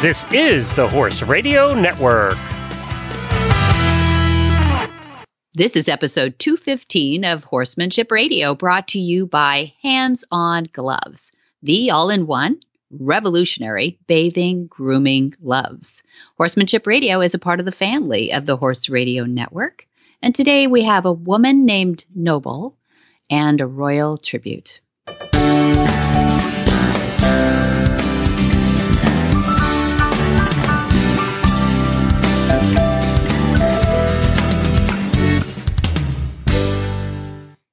[0.00, 2.38] This is the Horse Radio Network.
[5.54, 11.32] This is episode 215 of Horsemanship Radio, brought to you by Hands On Gloves,
[11.64, 12.60] the all in one
[12.92, 16.04] revolutionary bathing, grooming gloves.
[16.36, 19.84] Horsemanship Radio is a part of the family of the Horse Radio Network.
[20.22, 22.78] And today we have a woman named Noble
[23.32, 24.78] and a royal tribute.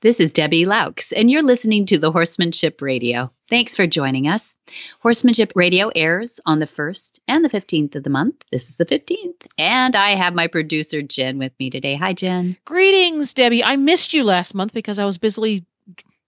[0.05, 3.31] This is Debbie Loucks, and you're listening to the Horsemanship Radio.
[3.49, 4.55] Thanks for joining us.
[4.99, 8.35] Horsemanship Radio airs on the 1st and the 15th of the month.
[8.51, 11.95] This is the 15th, and I have my producer, Jen, with me today.
[11.95, 12.55] Hi, Jen.
[12.65, 13.63] Greetings, Debbie.
[13.63, 15.65] I missed you last month because I was busily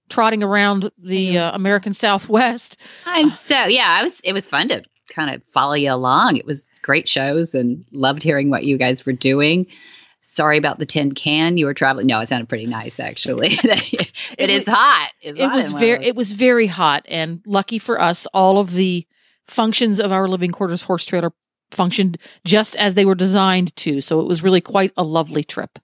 [0.10, 2.78] trotting around the uh, American Southwest.
[3.06, 6.38] I'm so, yeah, I was, it was fun to kind of follow you along.
[6.38, 9.68] It was great shows and loved hearing what you guys were doing
[10.38, 11.58] sorry about the tin can.
[11.58, 12.08] You were traveling.
[12.08, 13.60] No it sounded pretty nice actually.
[13.90, 17.80] It, it is hot it's it hot was very it was very hot and lucky
[17.80, 19.06] for us all of the
[19.46, 21.32] functions of our living quarters horse trailer
[21.72, 25.80] functioned just as they were designed to so it was really quite a lovely trip.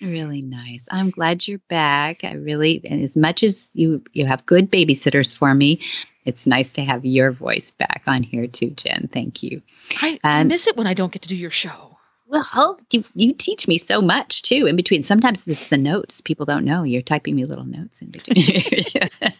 [0.00, 0.84] Really nice.
[0.90, 2.24] I'm glad you're back.
[2.24, 5.80] I really and as much as you you have good babysitters for me
[6.24, 9.08] it's nice to have your voice back on here too jen.
[9.12, 9.62] Thank you.
[10.00, 11.97] I, I miss it when i don't get to do your show
[12.28, 15.02] well, you, you teach me so much too in between.
[15.02, 16.82] Sometimes it's the notes people don't know.
[16.82, 18.84] You're typing me little notes in between.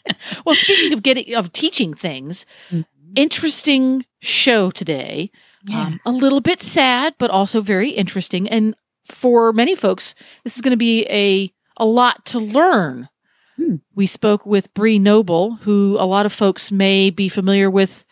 [0.44, 2.82] well, speaking of getting of teaching things, mm-hmm.
[3.14, 5.30] interesting show today.
[5.64, 5.82] Yeah.
[5.82, 8.48] Um, a little bit sad, but also very interesting.
[8.48, 13.08] And for many folks, this is going to be a a lot to learn.
[13.56, 13.76] Hmm.
[13.94, 18.04] We spoke with Bree Noble, who a lot of folks may be familiar with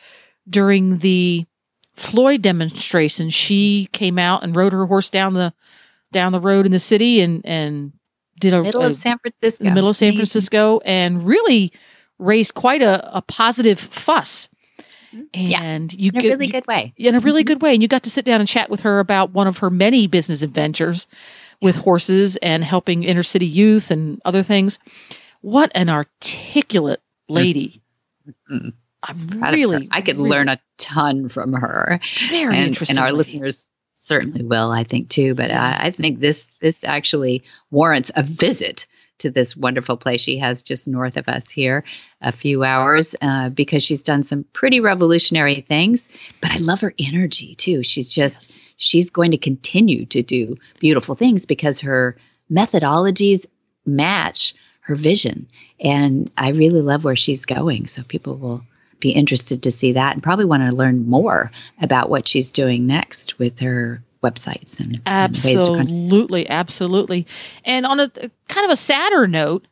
[0.49, 1.47] during the
[1.97, 3.30] Floyd demonstration.
[3.30, 5.52] She came out and rode her horse down the
[6.12, 7.92] down the road in the city and and
[8.39, 11.73] did a middle a, of San Francisco, middle of San Francisco, and really
[12.18, 14.48] raised quite a, a positive fuss.
[15.33, 16.92] And yeah, you in a really good way.
[16.96, 17.55] In a really mm-hmm.
[17.55, 17.73] good way.
[17.73, 20.06] And you got to sit down and chat with her about one of her many
[20.06, 21.06] business adventures
[21.62, 24.79] with horses and helping inner city youth and other things.
[25.40, 27.83] What an articulate lady.
[29.02, 29.12] I
[29.52, 32.01] really, I could really, learn a ton from her.
[32.29, 32.96] Very and, interesting.
[32.96, 33.67] And our listeners
[34.01, 35.34] certainly will, I think, too.
[35.34, 38.86] But I, I think this this actually warrants a visit
[39.18, 41.85] to this wonderful place she has just north of us here,
[42.20, 46.08] a few hours, uh, because she's done some pretty revolutionary things.
[46.40, 47.83] But I love her energy too.
[47.83, 48.61] She's just yes.
[48.77, 52.17] she's going to continue to do beautiful things because her
[52.51, 53.46] methodologies
[53.85, 55.48] match her vision,
[55.80, 57.89] and I really love where she's going.
[57.89, 58.62] So people will
[59.01, 62.86] be interested to see that and probably want to learn more about what she's doing
[62.86, 67.27] next with her websites and absolutely and absolutely
[67.64, 68.11] and on a
[68.48, 69.67] kind of a sadder note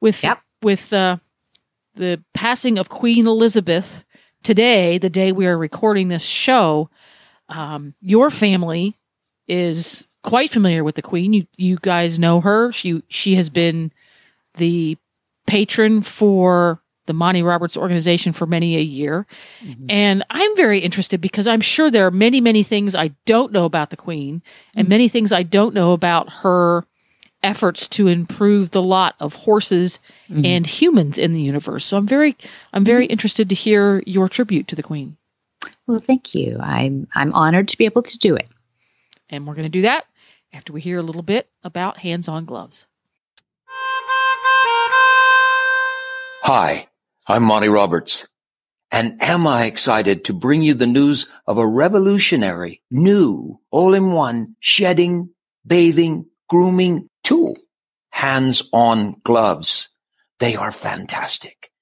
[0.00, 0.40] with yep.
[0.62, 1.16] with uh,
[1.94, 4.04] the passing of queen elizabeth
[4.42, 6.88] today the day we are recording this show
[7.48, 8.96] um, your family
[9.48, 11.32] is quite familiar with the queen.
[11.32, 12.72] You you guys know her.
[12.72, 13.92] She she has been
[14.54, 14.98] the
[15.46, 19.26] patron for the Monty Roberts organization for many a year.
[19.62, 19.86] Mm-hmm.
[19.88, 23.64] And I'm very interested because I'm sure there are many, many things I don't know
[23.64, 24.42] about the Queen
[24.74, 24.90] and mm-hmm.
[24.90, 26.84] many things I don't know about her
[27.42, 30.44] efforts to improve the lot of horses mm-hmm.
[30.44, 31.84] and humans in the universe.
[31.84, 32.36] So I'm very
[32.72, 33.12] I'm very mm-hmm.
[33.12, 35.16] interested to hear your tribute to the Queen.
[35.86, 36.58] Well, thank you.
[36.60, 38.48] I'm I'm honored to be able to do it.
[39.28, 40.06] And we're going to do that
[40.52, 42.86] after we hear a little bit about hands-on gloves.
[46.42, 46.86] Hi.
[47.28, 48.28] I'm Monty Roberts.
[48.92, 55.30] And am I excited to bring you the news of a revolutionary, new, all-in-one shedding,
[55.66, 57.56] bathing, grooming tool.
[58.10, 59.88] Hands-on gloves.
[60.38, 61.72] They are fantastic.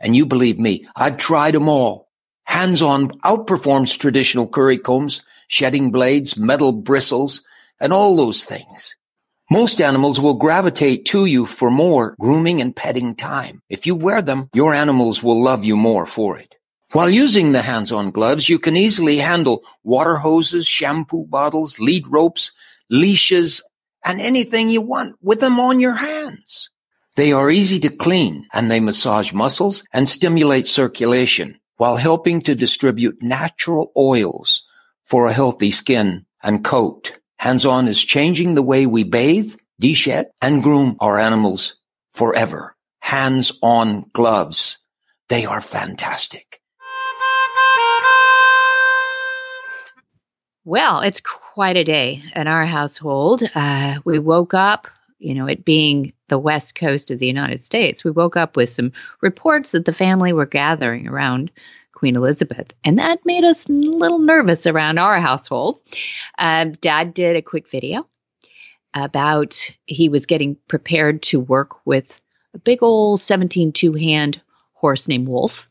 [0.00, 2.08] And you believe me, I've tried them all.
[2.46, 7.42] Hands-on outperforms traditional curry combs, shedding blades, metal bristles,
[7.78, 8.96] and all those things.
[9.50, 13.62] Most animals will gravitate to you for more grooming and petting time.
[13.70, 16.54] If you wear them, your animals will love you more for it.
[16.92, 22.52] While using the hands-on gloves, you can easily handle water hoses, shampoo bottles, lead ropes,
[22.90, 23.62] leashes,
[24.04, 26.70] and anything you want with them on your hands.
[27.16, 32.54] They are easy to clean and they massage muscles and stimulate circulation while helping to
[32.54, 34.62] distribute natural oils
[35.04, 37.17] for a healthy skin and coat.
[37.38, 41.76] Hands-on is changing the way we bathe, deshed, and groom our animals
[42.10, 42.74] forever.
[42.98, 44.78] Hands-on gloves.
[45.28, 46.60] They are fantastic.
[50.64, 53.42] Well, it's quite a day in our household.
[53.54, 54.88] Uh, we woke up,
[55.18, 58.70] you know, it being the west coast of the United States, we woke up with
[58.70, 58.92] some
[59.22, 61.50] reports that the family were gathering around
[61.98, 62.68] Queen Elizabeth.
[62.84, 65.80] And that made us a little nervous around our household.
[66.38, 68.06] Uh, Dad did a quick video
[68.94, 72.20] about he was getting prepared to work with
[72.54, 74.40] a big old 17 two hand
[74.74, 75.68] horse named Wolf,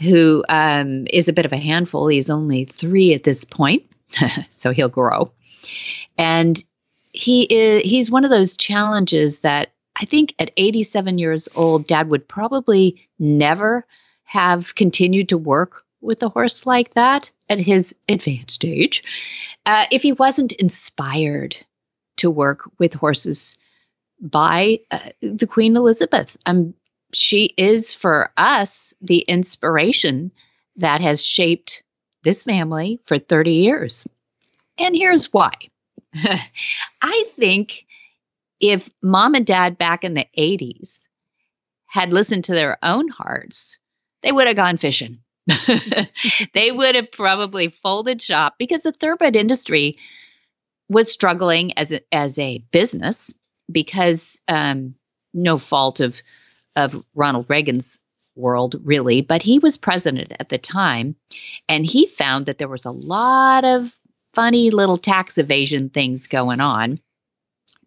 [0.00, 2.08] who um, is a bit of a handful.
[2.08, 3.84] He's only three at this point,
[4.56, 5.30] so he'll grow.
[6.16, 6.62] And
[7.12, 12.08] he is he's one of those challenges that I think at 87 years old, Dad
[12.08, 13.86] would probably never
[14.24, 19.02] have continued to work with a horse like that at his advanced age
[19.66, 21.56] uh, if he wasn't inspired
[22.16, 23.56] to work with horses
[24.20, 26.36] by uh, the Queen Elizabeth.
[26.46, 26.74] Um,
[27.12, 30.32] she is for us the inspiration
[30.76, 31.82] that has shaped
[32.24, 34.06] this family for 30 years.
[34.78, 35.52] And here's why.
[37.02, 37.86] I think
[38.60, 41.02] if mom and dad back in the 80s
[41.86, 43.78] had listened to their own hearts,
[44.24, 45.18] they would have gone fishing.
[46.54, 49.98] they would have probably folded shop because the thoroughbred industry
[50.88, 53.34] was struggling as a, as a business
[53.70, 54.94] because um,
[55.32, 56.20] no fault of
[56.76, 58.00] of Ronald Reagan's
[58.34, 61.14] world really, but he was president at the time,
[61.68, 63.96] and he found that there was a lot of
[64.34, 66.98] funny little tax evasion things going on.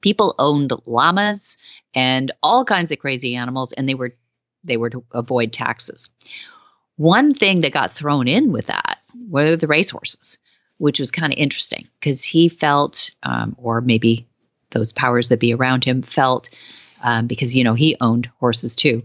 [0.01, 1.57] People owned llamas
[1.93, 4.15] and all kinds of crazy animals, and they were
[4.67, 6.09] they were to avoid taxes.
[6.97, 8.99] One thing that got thrown in with that
[9.29, 10.37] were the racehorses,
[10.77, 14.27] which was kind of interesting because he felt, um, or maybe
[14.71, 16.49] those powers that be around him felt,
[17.01, 19.03] um, because you know he owned horses too,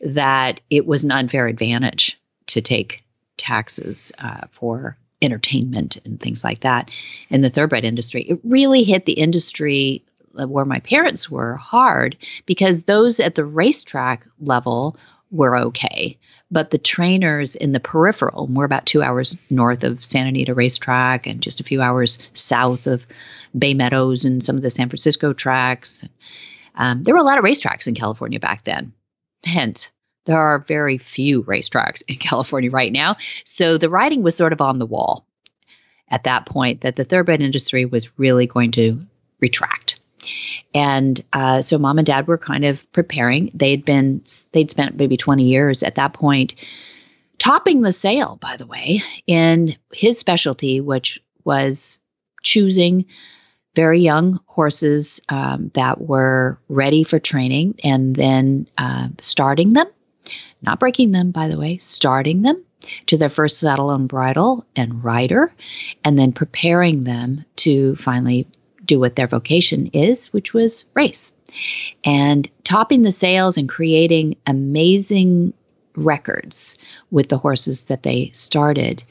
[0.00, 3.04] that it was an unfair advantage to take
[3.36, 6.90] taxes uh, for entertainment and things like that
[7.30, 8.22] in the thoroughbred industry.
[8.22, 14.26] It really hit the industry where my parents were hard because those at the racetrack
[14.40, 14.96] level
[15.30, 16.18] were okay.
[16.50, 21.26] But the trainers in the peripheral, we're about two hours north of Santa Anita Racetrack
[21.26, 23.06] and just a few hours south of
[23.56, 26.06] Bay Meadows and some of the San Francisco tracks.
[26.74, 28.92] Um, there were a lot of racetracks in California back then.
[29.44, 29.90] Hence,
[30.26, 33.16] there are very few racetracks in California right now.
[33.44, 35.26] So the writing was sort of on the wall
[36.08, 39.00] at that point that the thoroughbred industry was really going to
[39.40, 39.98] retract.
[40.74, 43.50] And uh, so mom and dad were kind of preparing.
[43.54, 44.22] They'd been,
[44.52, 46.54] they'd spent maybe 20 years at that point
[47.38, 51.98] topping the sale, by the way, in his specialty, which was
[52.42, 53.06] choosing
[53.74, 59.86] very young horses um, that were ready for training and then uh, starting them,
[60.60, 62.62] not breaking them, by the way, starting them
[63.06, 65.52] to their first saddle and bridle and rider,
[66.04, 68.46] and then preparing them to finally
[68.84, 71.32] do what their vocation is, which was race.
[72.04, 75.52] And topping the sales and creating amazing
[75.94, 76.78] records
[77.10, 79.04] with the horses that they started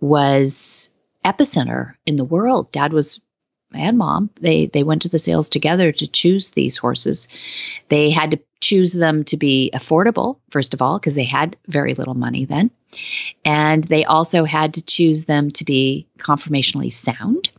[0.00, 0.88] was
[1.24, 2.70] epicenter in the world.
[2.70, 3.20] Dad was
[3.74, 7.28] and mom they they went to the sales together to choose these horses
[7.88, 11.94] they had to choose them to be affordable first of all because they had very
[11.94, 12.70] little money then
[13.44, 17.50] and they also had to choose them to be conformationally sound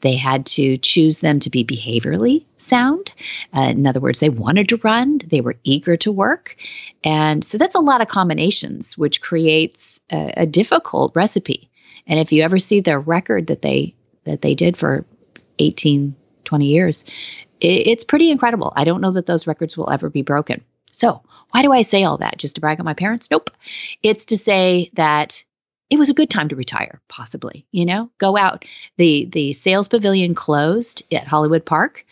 [0.00, 3.14] they had to choose them to be behaviorally sound.
[3.56, 6.56] Uh, in other words, they wanted to run, they were eager to work.
[7.02, 11.70] And so that's a lot of combinations, which creates a, a difficult recipe.
[12.06, 13.94] And if you ever see their record that they
[14.24, 15.04] that they did for
[15.58, 17.04] 18, 20 years,
[17.60, 18.72] it, it's pretty incredible.
[18.74, 20.64] I don't know that those records will ever be broken.
[20.92, 22.38] So, why do I say all that?
[22.38, 23.30] Just to brag on my parents?
[23.30, 23.50] Nope.
[24.02, 25.44] It's to say that
[25.90, 28.64] it was a good time to retire, possibly, you know, go out.
[28.96, 32.04] The the sales pavilion closed at Hollywood Park.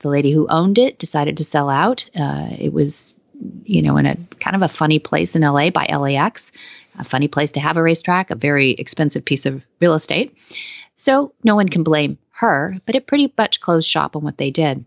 [0.00, 2.08] The lady who owned it decided to sell out.
[2.14, 3.14] Uh, it was,
[3.64, 6.50] you know, in a kind of a funny place in LA by LAX,
[6.98, 10.36] a funny place to have a racetrack, a very expensive piece of real estate.
[10.96, 14.50] So no one can blame her, but it pretty much closed shop on what they
[14.50, 14.84] did.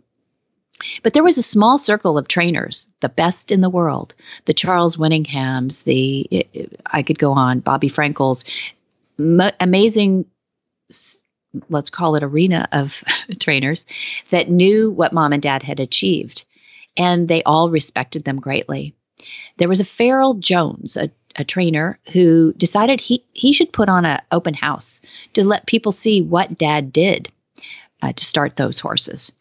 [1.03, 4.13] But there was a small circle of trainers, the best in the world,
[4.45, 6.47] the Charles Whittinghams, the
[6.85, 8.43] I could go on, Bobby Frankel's,
[9.17, 10.25] m- amazing,
[11.69, 13.03] let's call it arena of
[13.39, 13.85] trainers
[14.31, 16.45] that knew what mom and dad had achieved,
[16.97, 18.93] and they all respected them greatly.
[19.57, 24.03] There was a Farrell Jones, a, a trainer who decided he he should put on
[24.03, 25.01] an open house
[25.33, 27.31] to let people see what dad did
[28.01, 29.31] uh, to start those horses.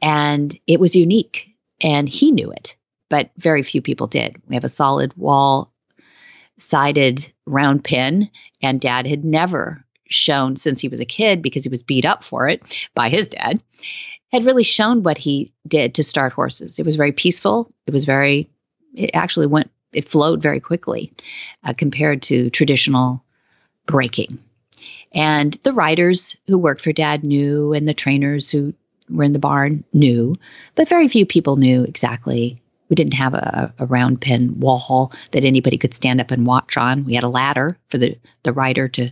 [0.00, 2.76] And it was unique, and he knew it,
[3.08, 4.36] but very few people did.
[4.48, 5.72] We have a solid wall
[6.58, 8.30] sided round pin,
[8.62, 12.22] and dad had never shown since he was a kid because he was beat up
[12.22, 12.62] for it
[12.94, 13.60] by his dad,
[14.30, 16.78] had really shown what he did to start horses.
[16.78, 17.72] It was very peaceful.
[17.86, 18.50] It was very,
[18.94, 21.12] it actually went, it flowed very quickly
[21.64, 23.24] uh, compared to traditional
[23.86, 24.38] breaking.
[25.12, 28.74] And the riders who worked for dad knew, and the trainers who
[29.08, 30.36] were in the barn knew,
[30.74, 32.62] but very few people knew exactly.
[32.88, 36.76] We didn't have a, a round pen wall that anybody could stand up and watch
[36.76, 37.04] on.
[37.04, 39.10] We had a ladder for the, the rider to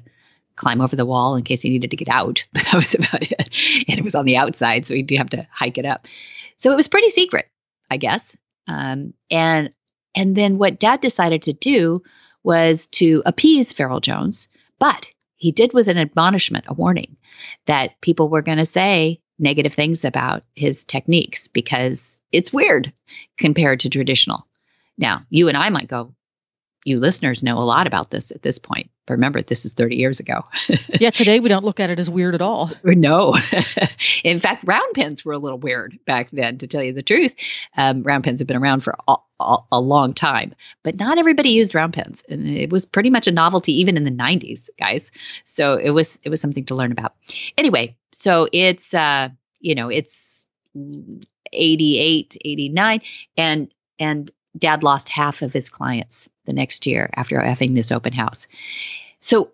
[0.56, 3.22] climb over the wall in case he needed to get out, but that was about
[3.22, 3.84] it.
[3.88, 6.06] And it was on the outside, so he'd have to hike it up.
[6.58, 7.46] So it was pretty secret,
[7.90, 8.36] I guess.
[8.68, 9.72] Um, and
[10.14, 12.02] and then what Dad decided to do
[12.42, 14.48] was to appease Farrell Jones,
[14.78, 17.16] but he did with an admonishment, a warning
[17.66, 22.92] that people were going to say negative things about his techniques because it's weird
[23.38, 24.46] compared to traditional.
[24.98, 26.14] Now, you and I might go,
[26.84, 28.90] you listeners know a lot about this at this point.
[29.06, 30.44] But remember, this is 30 years ago.
[31.00, 32.70] yeah, today we don't look at it as weird at all.
[32.84, 33.34] No.
[34.24, 37.34] In fact, round pens were a little weird back then, to tell you the truth.
[37.76, 41.50] Um, round pens have been around for a, a, a, long time, but not everybody
[41.50, 42.22] used round pens.
[42.28, 45.12] And it was pretty much a novelty even in the 90s, guys.
[45.44, 47.14] So it was it was something to learn about.
[47.56, 50.46] Anyway, so it's uh, you know, it's
[51.52, 53.00] 88, 89
[53.36, 58.12] and and dad lost half of his clients the next year after having this open
[58.12, 58.48] house.
[59.20, 59.52] So,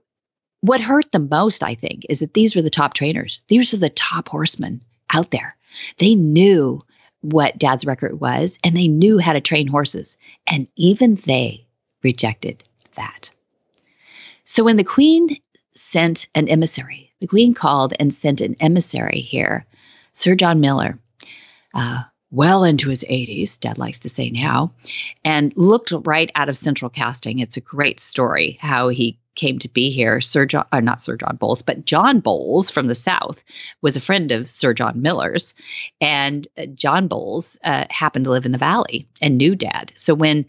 [0.62, 3.45] what hurt the most, I think, is that these were the top trainers.
[3.49, 5.57] These are the top horsemen out there.
[5.99, 6.83] They knew
[7.21, 10.17] what dad's record was and they knew how to train horses.
[10.50, 11.67] And even they
[12.03, 13.31] rejected that.
[14.45, 15.37] So, when the queen
[15.75, 19.67] sent an emissary, the queen called and sent an emissary here,
[20.15, 20.99] Sir John Miller.
[21.75, 22.05] Uh,
[22.37, 24.73] well into his 80s, Dad likes to say now,
[25.25, 27.38] and looked right out of central casting.
[27.38, 30.21] It's a great story how he came to be here.
[30.21, 33.43] Sir John, uh, not Sir John Bowles, but John Bowles from the South
[33.83, 35.55] was a friend of Sir John Miller's.
[36.00, 39.93] And uh, John Bowles uh, happened to live in the Valley and knew Dad.
[39.97, 40.47] So when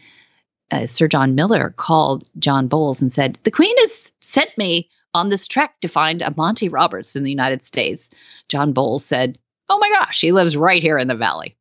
[0.71, 5.29] uh, Sir John Miller called John Bowles and said, The Queen has sent me on
[5.29, 8.09] this trek to find a Monty Roberts in the United States,
[8.49, 9.37] John Bowles said,
[9.69, 11.55] oh my gosh, he lives right here in the valley.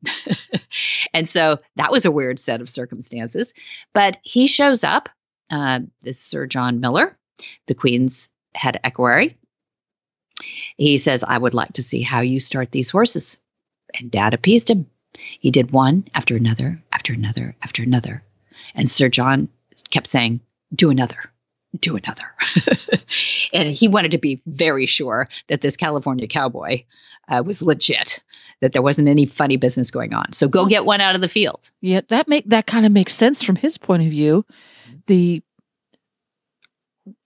[1.13, 3.53] and so that was a weird set of circumstances.
[3.93, 5.09] But he shows up,
[5.49, 7.17] uh, this Sir John Miller,
[7.67, 9.37] the Queen's head equerry.
[10.77, 13.37] He says, I would like to see how you start these horses.
[13.99, 14.87] And Dad appeased him.
[15.39, 18.23] He did one after another, after another, after another.
[18.75, 19.49] And Sir John
[19.89, 20.41] kept saying,
[20.73, 21.31] Do another,
[21.79, 22.25] do another.
[23.53, 26.83] and he wanted to be very sure that this California cowboy
[27.27, 28.21] uh, was legit,
[28.61, 30.33] that there wasn't any funny business going on.
[30.33, 31.71] So go get one out of the field.
[31.81, 34.45] Yeah, that make that kind of makes sense from his point of view.
[35.07, 35.41] The,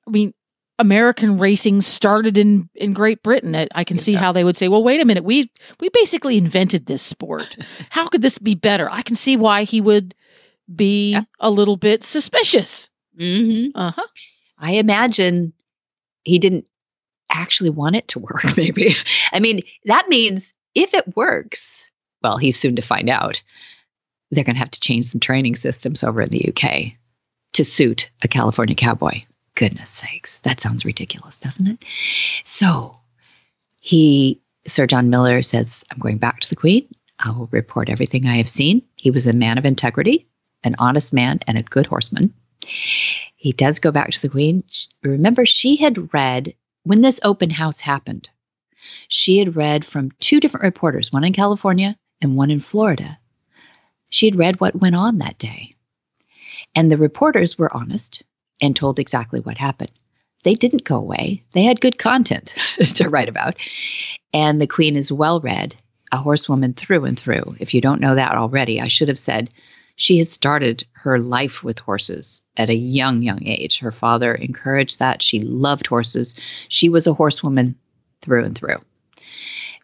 [0.07, 0.33] I mean,
[0.79, 3.67] American racing started in in Great Britain.
[3.73, 4.19] I can see yeah.
[4.19, 7.55] how they would say, "Well, wait a minute, we we basically invented this sport.
[7.89, 10.15] How could this be better?" I can see why he would
[10.73, 11.23] be yeah.
[11.39, 12.89] a little bit suspicious.
[13.19, 13.77] Mm-hmm.
[13.77, 14.07] Uh huh.
[14.57, 15.53] I imagine
[16.23, 16.65] he didn't
[17.31, 18.95] actually want it to work, maybe.
[19.31, 21.91] I mean, that means if it works,
[22.23, 23.41] well, he's soon to find out,
[24.31, 26.93] they're going to have to change some training systems over in the UK
[27.53, 29.23] to suit a California cowboy.
[29.55, 31.85] Goodness sakes, that sounds ridiculous, doesn't it?
[32.45, 32.95] So
[33.81, 36.87] he, Sir John Miller says, I'm going back to the Queen.
[37.19, 38.81] I will report everything I have seen.
[38.95, 40.27] He was a man of integrity,
[40.63, 42.33] an honest man, and a good horseman.
[43.35, 44.63] He does go back to the Queen.
[45.03, 48.29] Remember, she had read when this open house happened,
[49.07, 53.19] she had read from two different reporters, one in California and one in Florida.
[54.09, 55.73] She had read what went on that day.
[56.75, 58.23] And the reporters were honest
[58.61, 59.91] and told exactly what happened.
[60.43, 61.43] They didn't go away.
[61.53, 62.55] They had good content
[62.95, 63.55] to write about.
[64.33, 65.75] And the queen is well read,
[66.11, 67.55] a horsewoman through and through.
[67.59, 69.49] If you don't know that already, I should have said
[69.95, 73.79] she had started her life with horses at a young, young age.
[73.79, 75.21] Her father encouraged that.
[75.21, 76.35] She loved horses.
[76.69, 77.75] She was a horsewoman
[78.21, 78.77] through and through.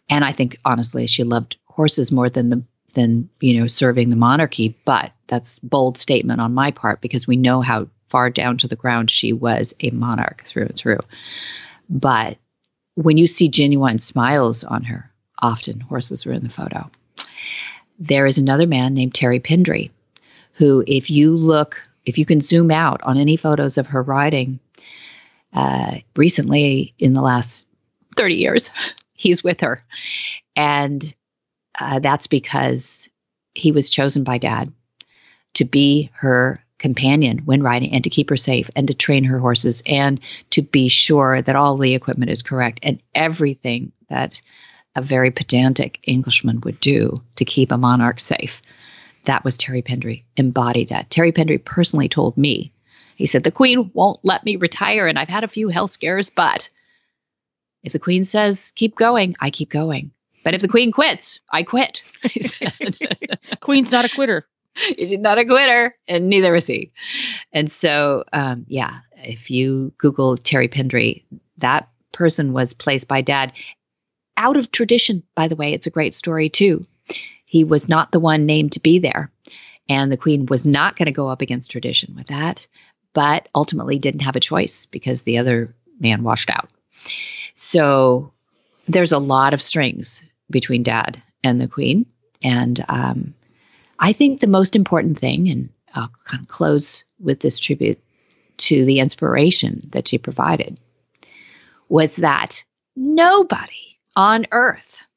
[0.10, 4.16] And I think honestly, she loved horses more than the than you know serving the
[4.16, 4.76] monarchy.
[4.86, 8.76] But that's bold statement on my part because we know how far down to the
[8.76, 11.00] ground she was a monarch through and through.
[11.90, 12.38] But
[12.96, 15.12] when you see genuine smiles on her,
[15.42, 16.90] often horses were in the photo.
[18.00, 19.92] There is another man named Terry Pendry
[20.58, 24.60] who, if you look, if you can zoom out on any photos of her riding
[25.54, 27.66] uh, recently in the last
[28.16, 28.72] 30 years,
[29.14, 29.84] he's with her.
[30.56, 31.16] And
[31.80, 33.10] uh, that's because
[33.54, 34.72] he was chosen by dad
[35.56, 39.40] to be her companion when riding and to keep her safe and to train her
[39.40, 40.20] horses and
[40.52, 44.42] to be sure that all the equipment is correct and everything that
[44.96, 48.62] a very pedantic Englishman would do to keep a monarch safe.
[49.28, 51.10] That was Terry Pendry, embodied that.
[51.10, 52.72] Terry Pendry personally told me,
[53.18, 56.30] he said, The Queen won't let me retire, and I've had a few health scares,
[56.30, 56.70] but
[57.84, 60.12] if the Queen says keep going, I keep going.
[60.44, 62.02] But if the Queen quits, I quit.
[63.60, 64.48] Queen's not a quitter.
[64.78, 66.94] She's not a quitter, and neither is he.
[67.52, 71.24] And so, um, yeah, if you Google Terry Pendry,
[71.58, 73.52] that person was placed by dad
[74.38, 75.74] out of tradition, by the way.
[75.74, 76.86] It's a great story, too.
[77.50, 79.32] He was not the one named to be there.
[79.88, 82.68] And the queen was not going to go up against tradition with that,
[83.14, 86.70] but ultimately didn't have a choice because the other man washed out.
[87.56, 88.34] So
[88.90, 92.06] there's a lot of strings between dad and the queen.
[92.44, 93.34] And um,
[93.98, 98.04] I think the most important thing, and I'll kind of close with this tribute
[98.58, 100.78] to the inspiration that she provided,
[101.88, 105.08] was that nobody on earth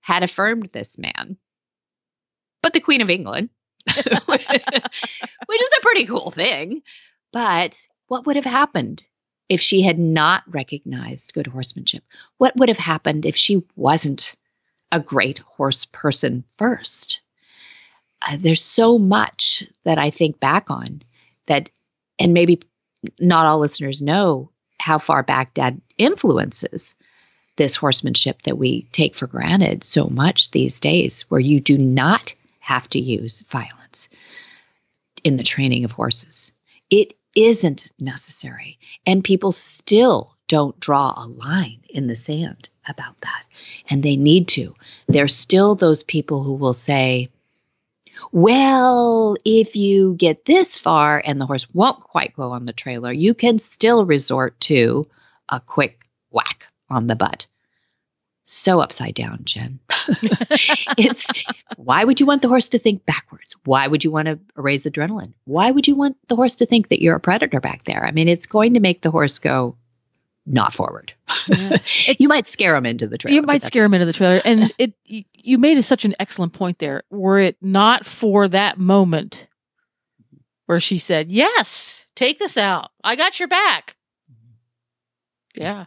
[0.00, 1.38] had affirmed this man
[2.62, 3.50] but the Queen of England,
[4.26, 6.82] which is a pretty cool thing.
[7.32, 9.04] But what would have happened
[9.48, 12.04] if she had not recognized good horsemanship?
[12.38, 14.34] What would have happened if she wasn't
[14.90, 17.20] a great horse person first?
[18.26, 21.02] Uh, there's so much that I think back on
[21.46, 21.70] that,
[22.18, 22.60] and maybe
[23.20, 24.50] not all listeners know
[24.80, 26.94] how far back dad influences
[27.56, 32.34] this horsemanship that we take for granted so much these days, where you do not
[32.68, 34.10] have to use violence
[35.24, 36.52] in the training of horses.
[36.90, 38.78] It isn't necessary.
[39.06, 43.44] And people still don't draw a line in the sand about that.
[43.88, 44.74] And they need to.
[45.06, 47.30] There's still those people who will say,
[48.32, 53.12] well, if you get this far and the horse won't quite go on the trailer,
[53.12, 55.06] you can still resort to
[55.48, 57.46] a quick whack on the butt
[58.50, 59.78] so upside down, Jen.
[60.98, 61.30] It's
[61.76, 63.54] why would you want the horse to think backwards?
[63.64, 65.32] Why would you want to raise adrenaline?
[65.44, 68.04] Why would you want the horse to think that you're a predator back there?
[68.04, 69.76] I mean, it's going to make the horse go
[70.46, 71.12] not forward.
[71.48, 71.78] Yeah.
[72.18, 73.34] you might scare him into the trailer.
[73.34, 74.40] You might scare him into the trailer.
[74.44, 77.02] And it you made such an excellent point there.
[77.10, 79.46] Were it not for that moment
[80.66, 82.90] where she said, "Yes, take this out.
[83.04, 83.96] I got your back."
[84.30, 85.62] Mm-hmm.
[85.62, 85.84] Yeah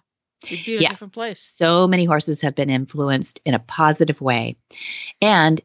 [0.49, 1.39] would be in a different place.
[1.39, 4.58] So many horses have been influenced in a positive way.
[5.21, 5.62] And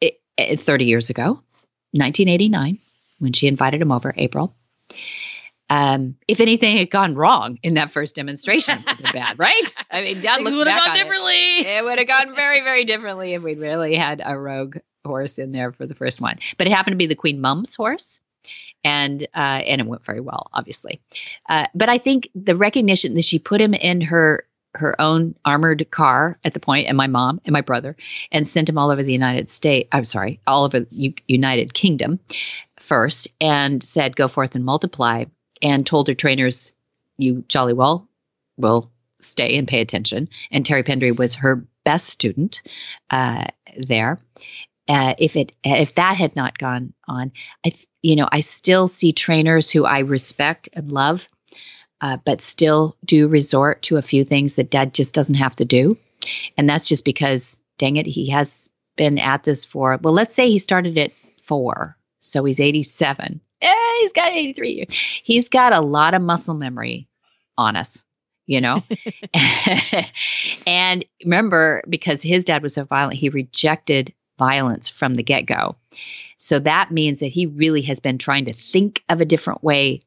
[0.00, 1.40] it, it, 30 years ago,
[1.92, 2.78] 1989,
[3.18, 4.54] when she invited him over, April,
[5.68, 9.74] um, if anything had gone wrong in that first demonstration, would have bad, right?
[9.90, 11.58] I mean, Dad looks back gone on differently.
[11.60, 15.38] It, it would have gone very, very differently if we'd really had a rogue horse
[15.38, 16.38] in there for the first one.
[16.56, 18.20] But it happened to be the Queen Mum's horse
[18.84, 21.00] and uh, and it went very well, obviously.
[21.48, 25.90] Uh, but I think the recognition that she put him in her her own armored
[25.90, 27.96] car at the point, and my mom and my brother,
[28.30, 29.88] and sent him all over the United States.
[29.92, 32.20] I'm sorry, all over U- United Kingdom
[32.76, 35.24] first, and said, "Go forth and multiply,"
[35.62, 36.72] and told her trainers,
[37.16, 38.08] "You jolly well
[38.56, 42.62] will stay and pay attention." And Terry Pendry was her best student
[43.10, 44.20] uh, there,
[44.88, 47.32] uh, if it if that had not gone on,
[47.64, 47.72] I
[48.02, 51.28] you know I still see trainers who I respect and love,
[52.00, 55.64] uh, but still do resort to a few things that Dad just doesn't have to
[55.64, 55.98] do,
[56.56, 60.48] and that's just because dang it, he has been at this for well, let's say
[60.48, 63.40] he started at four, so he's eighty seven.
[63.60, 64.94] Eh, he's got eighty three years.
[65.24, 67.08] He's got a lot of muscle memory
[67.58, 68.02] on us
[68.46, 68.82] you know?
[70.66, 75.76] and remember, because his dad was so violent, he rejected violence from the get go.
[76.38, 80.00] So that means that he really has been trying to think of a different way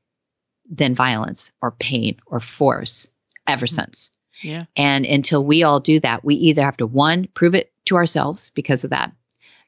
[0.69, 3.07] than violence or pain or force
[3.47, 3.75] ever mm-hmm.
[3.75, 4.11] since.
[4.41, 4.65] Yeah.
[4.77, 8.51] And until we all do that, we either have to one, prove it to ourselves
[8.51, 9.11] because of that,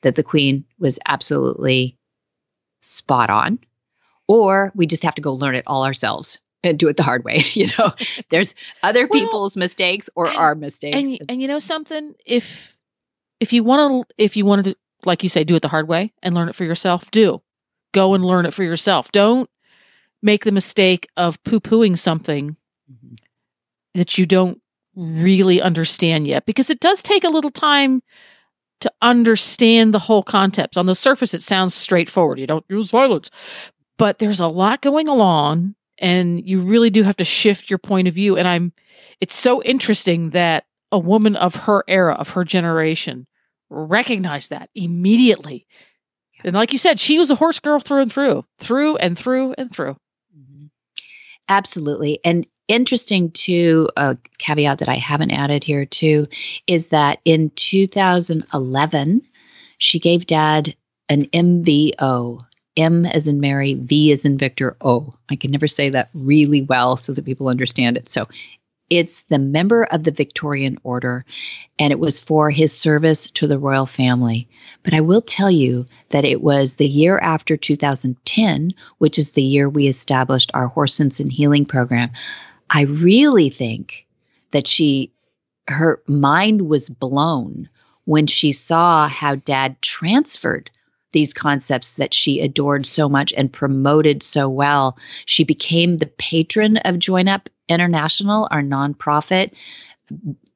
[0.02, 1.98] that the queen was absolutely
[2.82, 3.60] spot on,
[4.28, 7.26] or we just have to go learn it all ourselves and do it the hard
[7.26, 7.44] way.
[7.54, 7.94] You know,
[8.30, 10.96] there's other well, people's mistakes or and, our mistakes.
[10.96, 12.78] And, and you know something, if
[13.42, 15.90] if you want to, if you wanted to, like you say, do it the hard
[15.90, 17.42] way and learn it for yourself, do.
[17.92, 19.12] Go and learn it for yourself.
[19.12, 19.50] Don't
[20.22, 22.56] make the mistake of poo pooing something
[22.90, 23.16] mm-hmm.
[23.96, 24.62] that you don't
[24.96, 28.04] really understand yet, because it does take a little time
[28.82, 30.78] to understand the whole concept.
[30.78, 32.40] On the surface, it sounds straightforward.
[32.40, 33.32] You don't use violence,
[33.98, 38.08] but there's a lot going along, and you really do have to shift your point
[38.08, 38.38] of view.
[38.38, 38.74] And I'm,
[39.20, 43.28] it's so interesting that a woman of her era, of her generation,
[43.72, 45.66] recognized that immediately
[46.44, 49.54] And like you said, she was a horse girl through and through, through and through
[49.58, 49.98] and through.
[50.38, 50.66] Mm-hmm.
[51.50, 52.20] Absolutely.
[52.24, 56.28] And interesting too, a caveat that I haven't added here too,
[56.68, 59.22] is that in 2011,
[59.78, 60.76] she gave dad
[61.10, 62.46] an MVO,
[62.78, 65.14] M as in Mary, V as in Victor, O.
[65.30, 68.10] I can never say that really well so that people understand it.
[68.10, 68.28] So
[68.92, 71.24] it's the member of the Victorian Order,
[71.80, 74.50] and it was for his service to the royal family.
[74.84, 79.42] But I will tell you that it was the year after 2010, which is the
[79.42, 82.12] year we established our Horse Sense and Healing program.
[82.70, 84.06] I really think
[84.52, 85.14] that she,
[85.70, 87.70] her mind was blown
[88.04, 90.70] when she saw how dad transferred
[91.12, 94.98] these concepts that she adored so much and promoted so well.
[95.26, 99.52] She became the patron of Join Up International, our nonprofit,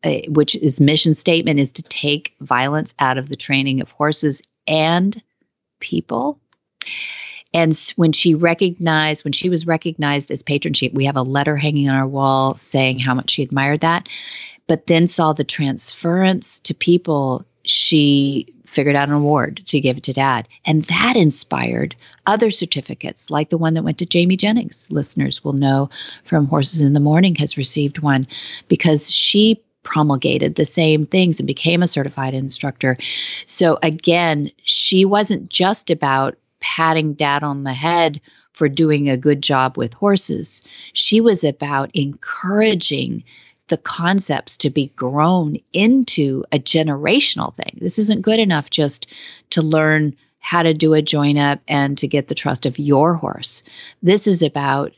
[0.03, 4.41] uh, which is mission statement is to take violence out of the training of horses
[4.67, 5.21] and
[5.79, 6.39] people.
[7.53, 11.55] And when she recognized, when she was recognized as patron, she, we have a letter
[11.55, 14.09] hanging on our wall saying how much she admired that.
[14.67, 17.45] But then saw the transference to people.
[17.63, 20.47] She figured out an award to give to dad.
[20.65, 21.95] And that inspired
[22.27, 24.87] other certificates, like the one that went to Jamie Jennings.
[24.91, 25.89] Listeners will know
[26.25, 28.27] from Horses in the Morning has received one
[28.67, 32.97] because she promulgated the same things and became a certified instructor.
[33.45, 38.19] So again, she wasn't just about patting dad on the head
[38.51, 40.63] for doing a good job with horses.
[40.93, 43.23] She was about encouraging
[43.67, 47.77] the concepts to be grown into a generational thing.
[47.81, 49.07] This isn't good enough just
[49.51, 53.15] to learn how to do a join up and to get the trust of your
[53.15, 53.63] horse.
[54.03, 54.93] This is about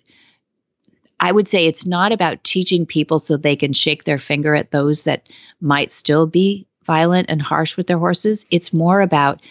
[1.20, 4.70] I would say it's not about teaching people so they can shake their finger at
[4.70, 5.28] those that
[5.60, 8.46] might still be violent and harsh with their horses.
[8.52, 9.42] It's more about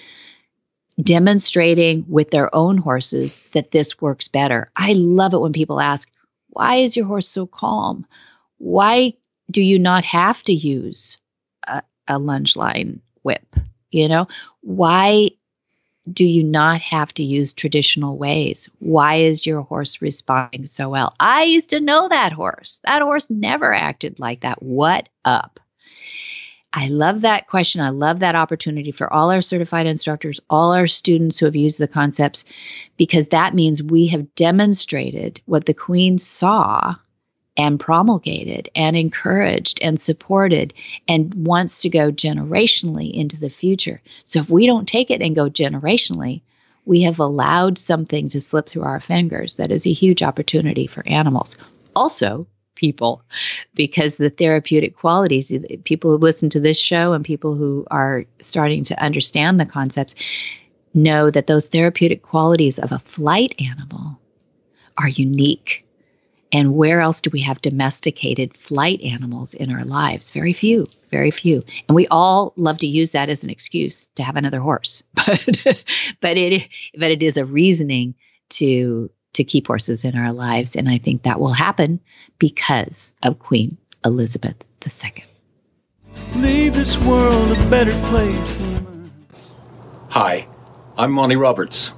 [1.01, 4.71] demonstrating with their own horses that this works better.
[4.77, 6.09] I love it when people ask,
[6.51, 8.07] Why is your horse so calm?
[8.59, 9.15] Why
[9.51, 11.19] do you not have to use
[11.67, 13.57] a, a lunge line whip?
[13.91, 14.29] You know,
[14.61, 15.31] why
[16.13, 18.69] do you not have to use traditional ways?
[18.79, 21.15] Why is your horse responding so well?
[21.19, 22.79] I used to know that horse.
[22.85, 24.63] That horse never acted like that.
[24.63, 25.59] What up?
[26.73, 27.81] I love that question.
[27.81, 31.79] I love that opportunity for all our certified instructors, all our students who have used
[31.79, 32.45] the concepts,
[32.99, 36.95] because that means we have demonstrated what the Queen saw
[37.57, 40.75] and promulgated and encouraged and supported
[41.09, 44.01] and wants to go generationally into the future.
[44.25, 46.43] So if we don't take it and go generationally,
[46.85, 51.07] we have allowed something to slip through our fingers that is a huge opportunity for
[51.07, 51.57] animals.
[51.95, 53.23] Also, people,
[53.75, 55.53] because the therapeutic qualities,
[55.85, 60.15] people who listen to this show and people who are starting to understand the concepts
[60.95, 64.21] know that those therapeutic qualities of a flight animal
[64.97, 65.86] are unique
[66.53, 70.31] and where else do we have domesticated flight animals in our lives?
[70.31, 71.65] Very few, very few.
[71.89, 75.03] And we all love to use that as an excuse to have another horse.
[75.27, 75.47] But
[76.21, 78.15] but it but it is a reasoning
[78.51, 82.01] to to keep horses in our lives and I think that will happen
[82.39, 84.57] because of Queen Elizabeth
[84.87, 85.25] II.
[86.37, 88.61] Leave this world a better place.
[90.11, 90.49] Hi,
[90.97, 91.93] I'm Monty Roberts.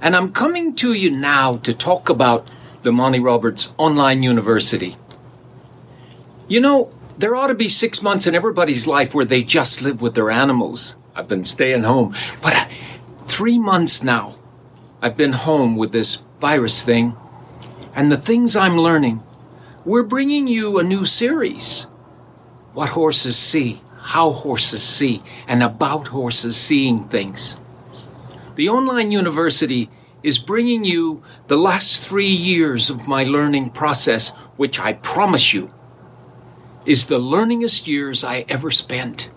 [0.00, 2.48] And I'm coming to you now to talk about
[2.84, 4.96] the Monty Roberts Online University.
[6.48, 10.02] You know, there ought to be six months in everybody's life where they just live
[10.02, 10.94] with their animals.
[11.16, 12.66] I've been staying home, but uh,
[13.22, 14.36] three months now,
[15.00, 17.16] I've been home with this virus thing,
[17.94, 19.22] and the things I'm learning.
[19.86, 21.86] We're bringing you a new series.
[22.74, 27.56] What horses see, how horses see, and about horses seeing things.
[28.56, 29.88] The online university
[30.24, 35.72] is bringing you the last three years of my learning process, which I promise you
[36.86, 39.30] is the learningest years I ever spent.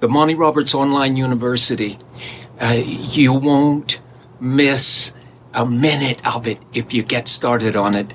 [0.00, 1.98] The Monty Roberts Online University,
[2.60, 4.00] uh, you won't
[4.38, 5.12] miss
[5.54, 8.12] a minute of it if you get started on it.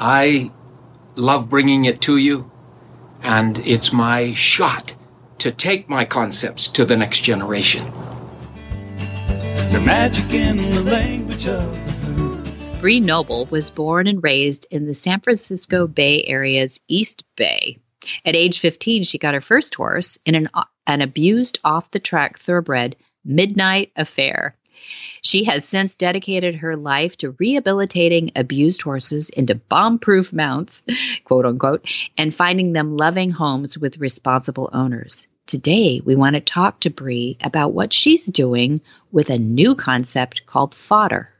[0.00, 0.52] I
[1.16, 2.50] love bringing it to you,
[3.22, 4.94] and it's my shot
[5.38, 7.92] to take my concepts to the next generation.
[9.72, 15.20] The magic in the language of Bree Noble was born and raised in the San
[15.20, 17.76] Francisco Bay Area's East Bay.
[18.24, 20.48] At age 15, she got her first horse in an,
[20.86, 24.56] an abused off the track thoroughbred, Midnight Affair.
[25.22, 30.82] She has since dedicated her life to rehabilitating abused horses into bomb proof mounts,
[31.24, 35.26] quote unquote, and finding them loving homes with responsible owners.
[35.48, 38.82] Today, we want to talk to Bree about what she's doing
[39.12, 41.30] with a new concept called fodder.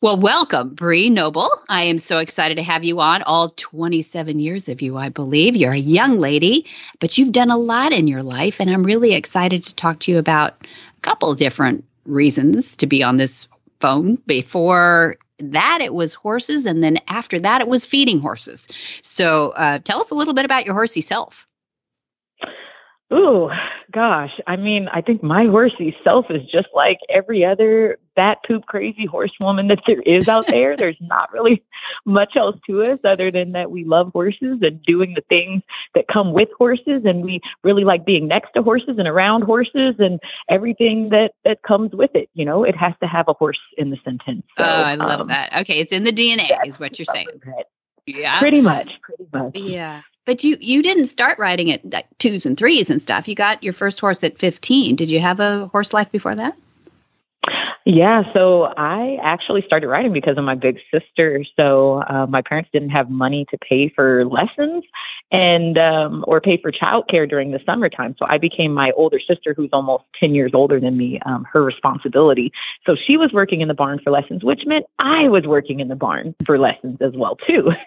[0.00, 1.50] Well, welcome, Bree Noble.
[1.68, 3.24] I am so excited to have you on.
[3.24, 5.56] All 27 years of you, I believe.
[5.56, 6.66] You're a young lady,
[7.00, 10.12] but you've done a lot in your life, and I'm really excited to talk to
[10.12, 13.48] you about a couple different reasons to be on this
[13.80, 14.22] phone.
[14.24, 18.68] Before that, it was horses, and then after that, it was feeding horses.
[19.02, 21.47] So, uh, tell us a little bit about your horsey self.
[23.10, 23.50] Ooh,
[23.90, 24.38] gosh.
[24.46, 29.06] I mean, I think my horsey self is just like every other bat poop crazy
[29.06, 30.76] horsewoman that there is out there.
[30.76, 31.62] There's not really
[32.04, 35.62] much else to us other than that we love horses and doing the things
[35.94, 39.94] that come with horses and we really like being next to horses and around horses
[39.98, 42.28] and everything that that comes with it.
[42.34, 44.44] You know, it has to have a horse in the sentence.
[44.58, 45.56] So, oh, I love um, that.
[45.60, 47.28] Okay, it's in the DNA is what you're saying.
[48.16, 48.38] Yeah.
[48.38, 49.56] Pretty much, pretty much.
[49.56, 50.02] Yeah.
[50.24, 53.28] But you you didn't start riding at like twos and threes and stuff.
[53.28, 54.96] You got your first horse at 15.
[54.96, 56.54] Did you have a horse life before that?
[57.84, 61.44] Yeah, so I actually started riding because of my big sister.
[61.56, 64.84] So uh, my parents didn't have money to pay for lessons
[65.30, 68.14] and um, or pay for childcare during the summertime.
[68.18, 71.62] So I became my older sister, who's almost ten years older than me, um, her
[71.62, 72.52] responsibility.
[72.86, 75.88] So she was working in the barn for lessons, which meant I was working in
[75.88, 77.72] the barn for lessons as well too.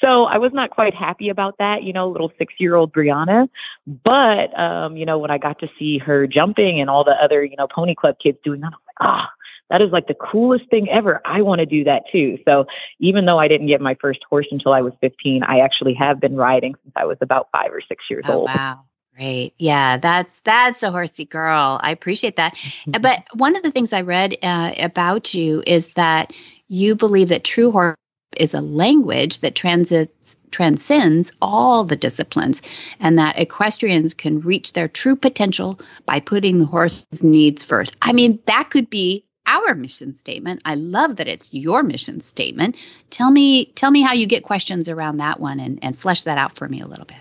[0.00, 3.48] So I was not quite happy about that, you know, little six year old Brianna.
[3.86, 7.44] But um, you know, when I got to see her jumping and all the other
[7.44, 9.21] you know pony club kids doing that, I was like, ah.
[9.21, 9.21] Oh,
[9.70, 11.20] that is like the coolest thing ever.
[11.24, 12.38] I want to do that too.
[12.46, 12.66] So
[13.00, 16.20] even though I didn't get my first horse until I was 15, I actually have
[16.20, 18.48] been riding since I was about five or six years oh, old.
[18.48, 18.84] Wow.
[19.16, 19.54] Great.
[19.58, 21.78] Yeah, that's that's a horsey girl.
[21.82, 22.56] I appreciate that.
[23.00, 26.32] but one of the things I read uh, about you is that
[26.68, 27.96] you believe that true horse
[28.38, 32.62] is a language that transits transcends all the disciplines
[33.00, 37.96] and that equestrians can reach their true potential by putting the horse's needs first.
[38.02, 40.62] I mean, that could be our mission statement.
[40.64, 42.76] I love that it's your mission statement.
[43.10, 46.38] Tell me tell me how you get questions around that one and, and flesh that
[46.38, 47.18] out for me a little bit.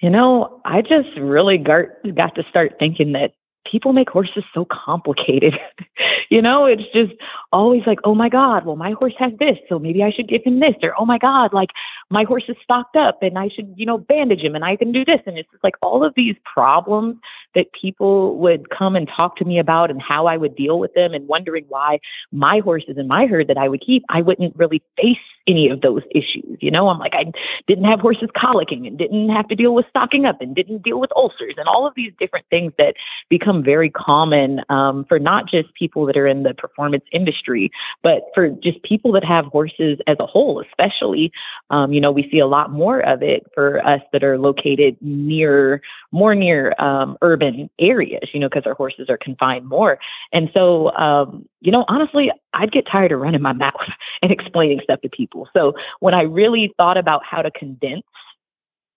[0.00, 3.32] You know, I just really got, got to start thinking that
[3.70, 5.58] people make horses so complicated.
[6.30, 7.12] you know, it's just
[7.52, 10.42] always like, oh my God, well, my horse has this, so maybe I should give
[10.42, 10.74] him this.
[10.82, 11.70] Or, oh my God, like
[12.10, 14.92] my horse is stocked up and I should, you know, bandage him and I can
[14.92, 15.20] do this.
[15.26, 17.16] And it's just like all of these problems
[17.54, 20.94] that people would come and talk to me about and how I would deal with
[20.94, 22.00] them and wondering why
[22.32, 25.80] my horses in my herd that I would keep, I wouldn't really face any of
[25.80, 26.58] those issues.
[26.60, 27.32] You know, I'm like, I
[27.66, 31.00] didn't have horses colicking and didn't have to deal with stocking up and didn't deal
[31.00, 32.94] with ulcers and all of these different things that
[33.28, 37.70] become very common um, for not just people that are in the performance industry,
[38.02, 41.32] but for just people that have horses as a whole, especially,
[41.70, 44.96] um, you know, we see a lot more of it for us that are located
[45.00, 49.98] near, more near um, urban areas, you know, because our horses are confined more.
[50.32, 53.74] And so, um, you know, honestly, I'd get tired of running my mouth
[54.22, 55.48] and explaining stuff to people.
[55.52, 58.04] So when I really thought about how to condense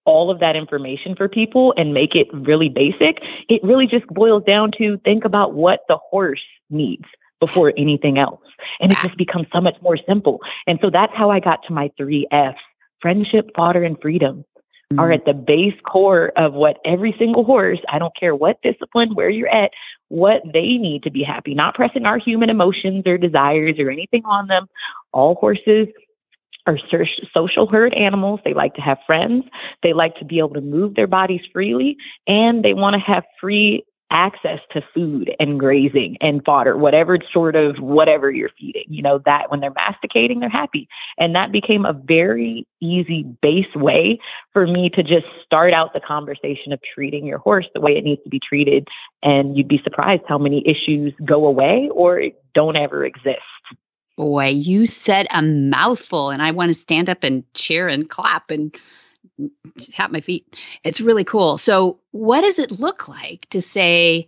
[0.06, 4.44] all of that information for people and make it really basic, it really just boils
[4.44, 7.06] down to think about what the horse needs
[7.40, 8.42] before anything else.
[8.80, 10.40] And it just becomes so much more simple.
[10.68, 12.60] And so that's how I got to my three F's
[13.02, 14.46] friendship, fodder, and freedom
[14.94, 15.00] mm-hmm.
[15.00, 19.14] are at the base core of what every single horse, I don't care what discipline,
[19.14, 19.72] where you're at,
[20.08, 24.24] what they need to be happy, not pressing our human emotions or desires or anything
[24.26, 24.68] on them.
[25.12, 25.88] All horses
[26.66, 26.78] are
[27.34, 28.40] social herd animals.
[28.46, 29.46] They like to have friends.
[29.82, 31.98] They like to be able to move their bodies freely
[32.28, 37.56] and they want to have free access to food and grazing and fodder, whatever sort
[37.56, 38.86] of whatever you're feeding.
[38.88, 40.88] You know, that when they're masticating, they're happy.
[41.18, 44.20] And that became a very easy base way
[44.54, 48.04] for me to just start out the conversation of treating your horse the way it
[48.04, 48.88] needs to be treated.
[49.24, 52.22] And you'd be surprised how many issues go away or
[52.54, 53.42] don't ever exist.
[54.16, 58.52] Boy, you said a mouthful, and I want to stand up and cheer and clap
[58.52, 58.76] and
[59.94, 60.46] tap my feet.
[60.84, 61.58] It's really cool.
[61.58, 64.28] So, what does it look like to say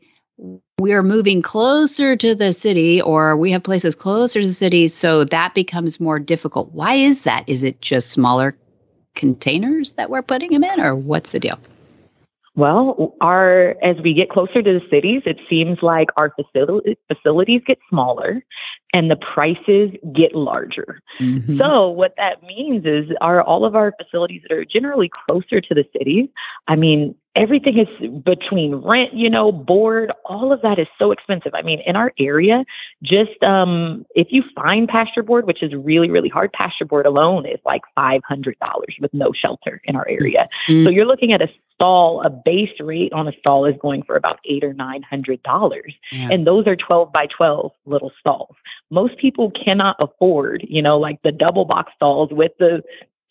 [0.80, 5.24] we're moving closer to the city or we have places closer to the city so
[5.26, 6.72] that becomes more difficult?
[6.74, 7.44] Why is that?
[7.48, 8.58] Is it just smaller
[9.14, 11.60] containers that we're putting them in or what's the deal?
[12.56, 17.62] Well, our as we get closer to the cities, it seems like our facility, facilities
[17.66, 18.44] get smaller
[18.94, 21.02] and the prices get larger.
[21.20, 21.58] Mm-hmm.
[21.58, 25.74] So what that means is are all of our facilities that are generally closer to
[25.74, 26.30] the cities,
[26.70, 31.54] I mean, everything is between rent, you know, board, all of that is so expensive.
[31.54, 32.64] I mean, in our area,
[33.04, 37.46] just um, if you find pasture board, which is really, really hard, pasture board alone
[37.46, 38.22] is like $500
[39.02, 40.48] with no shelter in our area.
[40.70, 40.86] Mm-hmm.
[40.86, 44.16] So you're looking at a stall, a base rate on a stall is going for
[44.16, 45.94] about eight or nine hundred dollars.
[46.12, 46.30] Yeah.
[46.32, 48.56] And those are 12 by 12 little stalls.
[48.90, 52.84] Most people cannot afford, you know, like the double box stalls with the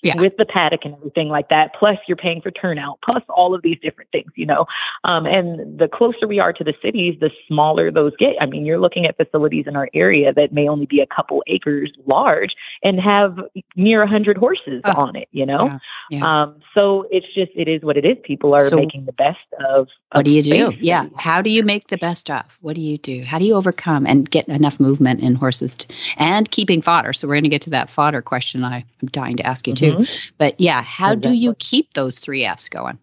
[0.02, 0.20] yeah.
[0.20, 1.74] with the paddock and everything like that.
[1.74, 4.66] Plus, you're paying for turnout, plus all of these different things, you know.
[5.04, 8.36] Um, and the closer we are to the cities, the smaller those get.
[8.40, 11.42] I mean, you're looking at facilities in our area that may only be a couple
[11.46, 13.38] acres large and have
[13.76, 15.64] near a hundred horses oh, on it, you know.
[15.64, 15.78] Yeah,
[16.10, 16.42] yeah.
[16.42, 18.18] Um, so it's just it is what it is.
[18.22, 19.88] People are so making the best of.
[20.10, 20.72] of what do you do?
[20.80, 21.06] Yeah.
[21.16, 22.44] How do you make the best of?
[22.60, 23.22] What do you do?
[23.22, 27.12] How do you overcome and get enough movement in horses to, and keeping fodder?
[27.12, 28.64] So we're going to get to that fodder question.
[28.64, 29.92] I, I'm dying to ask you mm-hmm.
[29.92, 29.93] too.
[29.94, 30.34] Mm-hmm.
[30.38, 31.30] But yeah, how exactly.
[31.32, 32.98] do you keep those three F's going?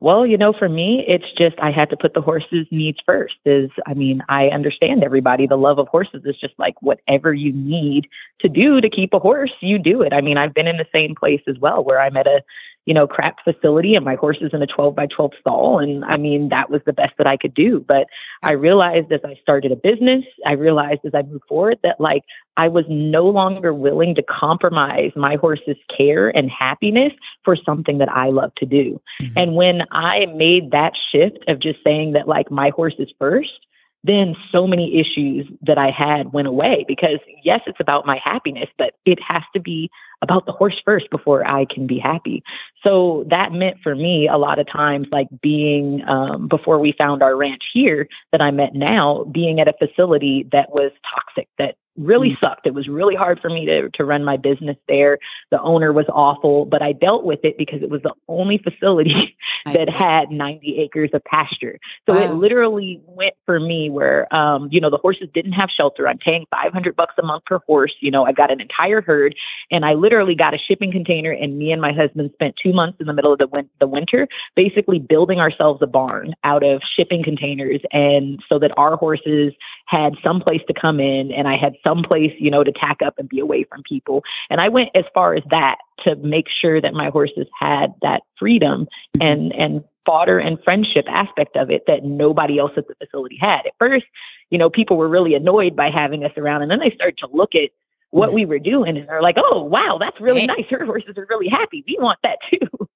[0.00, 3.36] Well, you know, for me, it's just I had to put the horses' needs first.
[3.46, 5.46] Is I mean, I understand everybody.
[5.46, 8.08] The love of horses is just like whatever you need
[8.40, 10.12] to do to keep a horse, you do it.
[10.12, 12.42] I mean, I've been in the same place as well where I'm at a
[12.86, 15.78] you know, crap facility and my horse is in a 12 by 12 stall.
[15.78, 17.80] And I mean, that was the best that I could do.
[17.80, 18.06] But
[18.42, 22.24] I realized as I started a business, I realized as I moved forward that like
[22.56, 27.12] I was no longer willing to compromise my horse's care and happiness
[27.44, 29.00] for something that I love to do.
[29.20, 29.38] Mm-hmm.
[29.38, 33.63] And when I made that shift of just saying that like my horse is first,
[34.04, 38.68] then so many issues that I had went away because yes, it's about my happiness,
[38.76, 39.90] but it has to be
[40.20, 42.42] about the horse first before I can be happy.
[42.82, 47.22] So that meant for me a lot of times, like being um, before we found
[47.22, 51.76] our ranch here that I'm at now, being at a facility that was toxic, that
[51.96, 52.40] really mm.
[52.40, 52.66] sucked.
[52.66, 55.18] It was really hard for me to, to run my business there.
[55.50, 59.36] The owner was awful, but I dealt with it because it was the only facility
[59.72, 61.78] that had 90 acres of pasture.
[62.06, 62.24] So wow.
[62.24, 66.08] it literally went for me where, um, you know, the horses didn't have shelter.
[66.08, 67.94] I'm paying 500 bucks a month per horse.
[68.00, 69.34] You know, I got an entire herd
[69.70, 73.00] and I literally got a shipping container and me and my husband spent two months
[73.00, 76.82] in the middle of the, win- the winter basically building ourselves a barn out of
[76.82, 77.80] shipping containers.
[77.92, 79.52] And so that our horses
[79.86, 83.02] had some place to come in and I had some place, you know, to tack
[83.02, 84.24] up and be away from people.
[84.50, 88.22] And I went as far as that to make sure that my horses had that
[88.38, 89.22] freedom mm-hmm.
[89.22, 93.66] and and fodder and friendship aspect of it that nobody else at the facility had.
[93.66, 94.04] At first,
[94.50, 97.28] you know, people were really annoyed by having us around and then they started to
[97.32, 97.70] look at
[98.10, 100.66] what we were doing and they're like, "Oh, wow, that's really nice.
[100.70, 101.82] Her horses are really happy.
[101.86, 102.88] We want that too."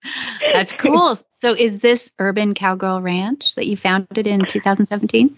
[0.53, 1.19] That's cool.
[1.31, 5.37] so is this Urban Cowgirl Ranch that you founded in 2017?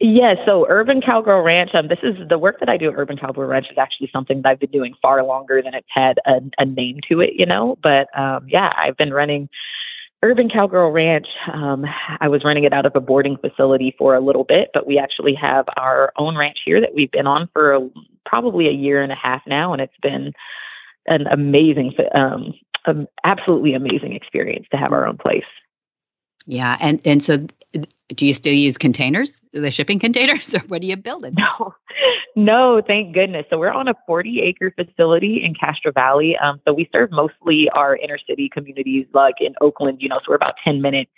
[0.00, 3.18] Yeah, so Urban Cowgirl Ranch, um, this is the work that I do at Urban
[3.18, 6.40] Cowgirl Ranch is actually something that I've been doing far longer than it's had a,
[6.58, 7.76] a name to it, you know.
[7.82, 9.48] But um, yeah, I've been running
[10.22, 11.26] Urban Cowgirl Ranch.
[11.52, 11.84] Um,
[12.20, 14.98] I was running it out of a boarding facility for a little bit, but we
[14.98, 17.90] actually have our own ranch here that we've been on for a,
[18.24, 20.32] probably a year and a half now, and it's been
[21.06, 25.44] an amazing, um, um, absolutely amazing experience to have our own place.
[26.48, 27.46] Yeah, and and so
[28.08, 31.34] do you still use containers, the shipping containers, or what are you building?
[31.36, 31.74] No,
[32.36, 33.44] no, thank goodness.
[33.50, 36.38] So we're on a 40 acre facility in Castro Valley.
[36.38, 40.00] Um, so we serve mostly our inner city communities, like in Oakland.
[40.00, 41.10] You know, so we're about 10 minutes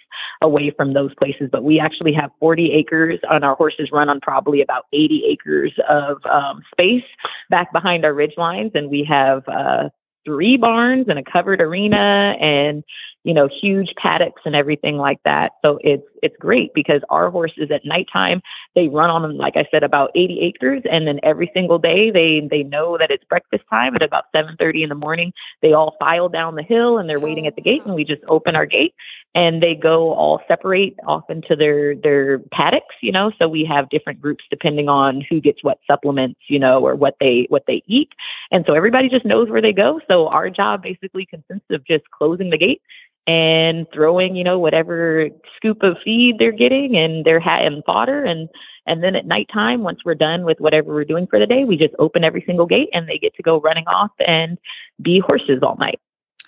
[0.43, 1.49] away from those places.
[1.53, 5.73] But we actually have 40 acres, and our horses run on probably about 80 acres
[5.89, 7.05] of um, space
[7.51, 9.91] back behind our ridge lines, and we have uh,
[10.31, 12.85] three barns and a covered arena and
[13.23, 15.53] you know, huge paddocks and everything like that.
[15.63, 18.41] So it's it's great because our horses at nighttime
[18.75, 22.41] they run on like I said about 80 acres, and then every single day they
[22.41, 25.33] they know that it's breakfast time at about 7:30 in the morning.
[25.61, 28.23] They all file down the hill and they're waiting at the gate, and we just
[28.27, 28.95] open our gate
[29.35, 32.95] and they go all separate off into their their paddocks.
[33.01, 36.81] You know, so we have different groups depending on who gets what supplements, you know,
[36.81, 38.13] or what they what they eat,
[38.51, 40.01] and so everybody just knows where they go.
[40.09, 42.83] So our job basically consists of just closing the gate
[43.27, 48.25] and throwing, you know, whatever scoop of feed they're getting and their hat and fodder.
[48.25, 48.49] And,
[48.87, 51.77] and then at nighttime, once we're done with whatever we're doing for the day, we
[51.77, 54.59] just open every single gate and they get to go running off and
[55.01, 56.01] be horses all night.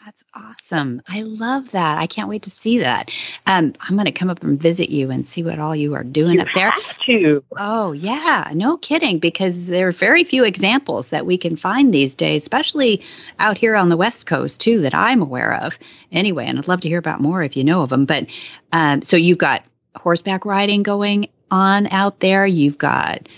[0.05, 1.01] That's awesome.
[1.07, 1.99] I love that.
[1.99, 3.11] I can't wait to see that.
[3.47, 6.03] Um, I'm going to come up and visit you and see what all you are
[6.03, 6.73] doing you up there.
[7.07, 7.45] To.
[7.57, 8.51] Oh, yeah.
[8.53, 13.03] No kidding, because there are very few examples that we can find these days, especially
[13.39, 15.79] out here on the West Coast, too, that I'm aware of.
[16.11, 18.05] Anyway, and I'd love to hear about more if you know of them.
[18.05, 18.29] But
[18.73, 19.65] um, so you've got
[19.95, 23.29] horseback riding going on out there, you've got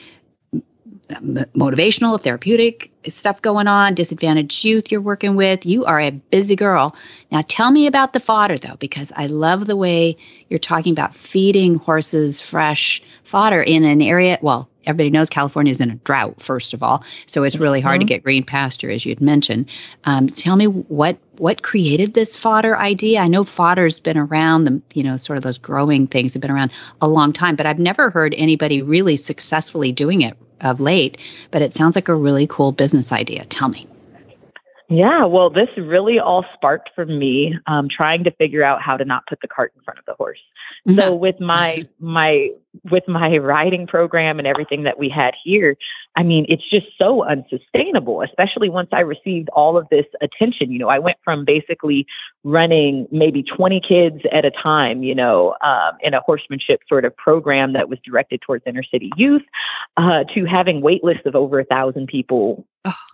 [1.09, 5.67] motivational, therapeutic stuff going on, disadvantaged youth you're working with.
[5.67, 6.97] You are a busy girl.
[7.31, 10.17] Now, tell me about the fodder, though, because I love the way
[10.49, 15.81] you're talking about feeding horses fresh fodder in an area, well, everybody knows California is
[15.81, 17.05] in a drought, first of all.
[17.27, 18.07] So it's really hard mm-hmm.
[18.07, 19.71] to get green pasture, as you'd mentioned.
[20.05, 23.19] Um, tell me what what created this fodder idea?
[23.19, 26.51] I know fodder's been around, the you know, sort of those growing things have been
[26.51, 31.19] around a long time, but I've never heard anybody really successfully doing it of late.
[31.51, 33.45] But it sounds like a really cool business idea.
[33.45, 33.87] Tell me.
[34.89, 39.05] Yeah, well, this really all sparked from me um, trying to figure out how to
[39.05, 40.41] not put the cart in front of the horse.
[40.95, 42.51] So with my my
[42.91, 45.77] with my riding program and everything that we had here,
[46.17, 50.71] I mean, it's just so unsustainable, especially once I received all of this attention.
[50.71, 52.07] You know, I went from basically
[52.45, 57.17] running maybe 20 kids at a time, you know, um, in a horsemanship sort of
[57.17, 59.43] program that was directed towards inner city youth,
[59.97, 62.65] uh, to having wait lists of over a thousand people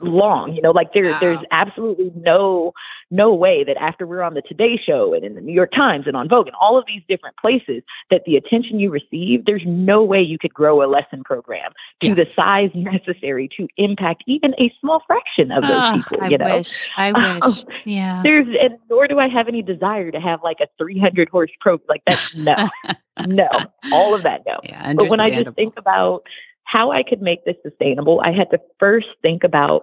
[0.00, 0.54] long.
[0.54, 1.18] You know, like there, wow.
[1.20, 2.72] there's absolutely no
[3.10, 6.06] no way that after we're on the Today Show and in the New York Times
[6.06, 9.66] and on Vogue and all of these different places, that the attention you receive, there's
[9.66, 11.72] no way you could grow a lesson program
[12.02, 12.14] to yeah.
[12.14, 16.18] the size necessary to impact even a small fraction of those oh, people.
[16.22, 16.88] I you know, wish.
[16.96, 17.64] I um, wish.
[17.84, 18.20] yeah.
[18.22, 21.80] There's and nor do I have any desire to have like a 300 horse pro
[21.88, 22.20] like that.
[22.36, 22.68] No,
[23.26, 23.48] no,
[23.90, 24.42] all of that.
[24.46, 24.60] No.
[24.62, 26.22] Yeah, but when I just think about
[26.62, 29.82] how I could make this sustainable, I had to first think about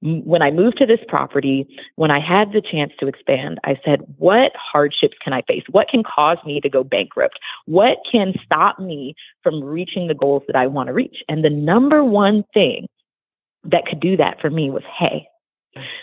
[0.00, 4.02] when I moved to this property, when I had the chance to expand, I said,
[4.18, 5.64] what hardships can I face?
[5.70, 7.38] What can cause me to go bankrupt?
[7.66, 11.22] What can stop me from reaching the goals that I want to reach?
[11.28, 12.88] And the number one thing
[13.64, 15.26] that could do that for me was hay.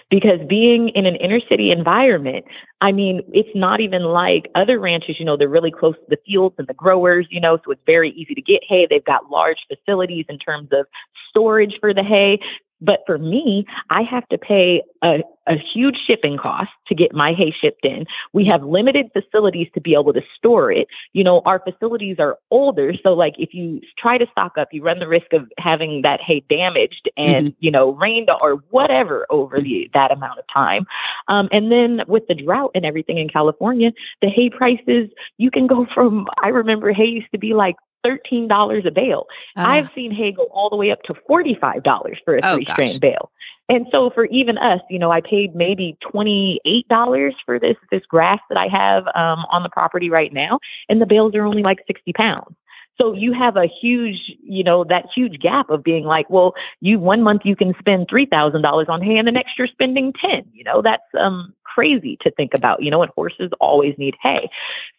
[0.10, 2.46] Because being in an inner city environment,
[2.82, 6.20] I mean, it's not even like other ranches, you know, they're really close to the
[6.26, 8.86] fields and the growers, you know, so it's very easy to get hay.
[8.86, 10.86] They've got large facilities in terms of
[11.30, 12.40] storage for the hay.
[12.86, 17.34] But for me, I have to pay a, a huge shipping cost to get my
[17.34, 18.06] hay shipped in.
[18.34, 20.88] We have limited facilities to be able to store it.
[21.14, 22.94] You know, our facilities are older.
[23.02, 26.22] So, like, if you try to stock up, you run the risk of having that
[26.22, 27.58] hay damaged and, mm-hmm.
[27.60, 30.86] you know, rained or whatever over the, that amount of time.
[31.28, 35.68] Um, and then with the drought and everything in California, the hay prices, you can
[35.68, 37.76] go from, I remember hay used to be like
[38.06, 39.28] $13 a bale.
[39.58, 42.66] Uh, I've seen hay go all the way up to $45 for a oh, three
[42.66, 43.32] strand bale.
[43.68, 48.40] And so for even us, you know, I paid maybe $28 for this, this grass
[48.50, 50.60] that I have um, on the property right now.
[50.88, 52.56] And the bales are only like 60 pounds.
[52.98, 57.00] So you have a huge, you know, that huge gap of being like, well, you
[57.00, 60.14] one month you can spend three thousand dollars on hay, and the next you're spending
[60.14, 60.46] ten.
[60.54, 64.50] You know, that's um crazy to think about, you know, and horses always need hay.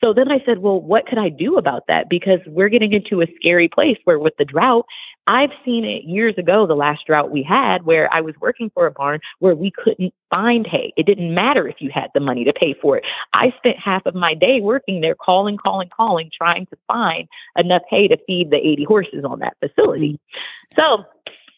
[0.02, 2.08] So then I said, well, what could I do about that?
[2.08, 4.86] Because we're getting into a scary place where with the drought,
[5.28, 8.86] I've seen it years ago, the last drought we had, where I was working for
[8.86, 10.92] a barn where we couldn't find hay.
[10.96, 13.04] It didn't matter if you had the money to pay for it.
[13.32, 17.82] I spent half of my day working there, calling, calling, calling, trying to find enough
[17.90, 20.12] hay to feed the 80 horses on that facility.
[20.12, 20.80] Mm-hmm.
[20.80, 21.04] So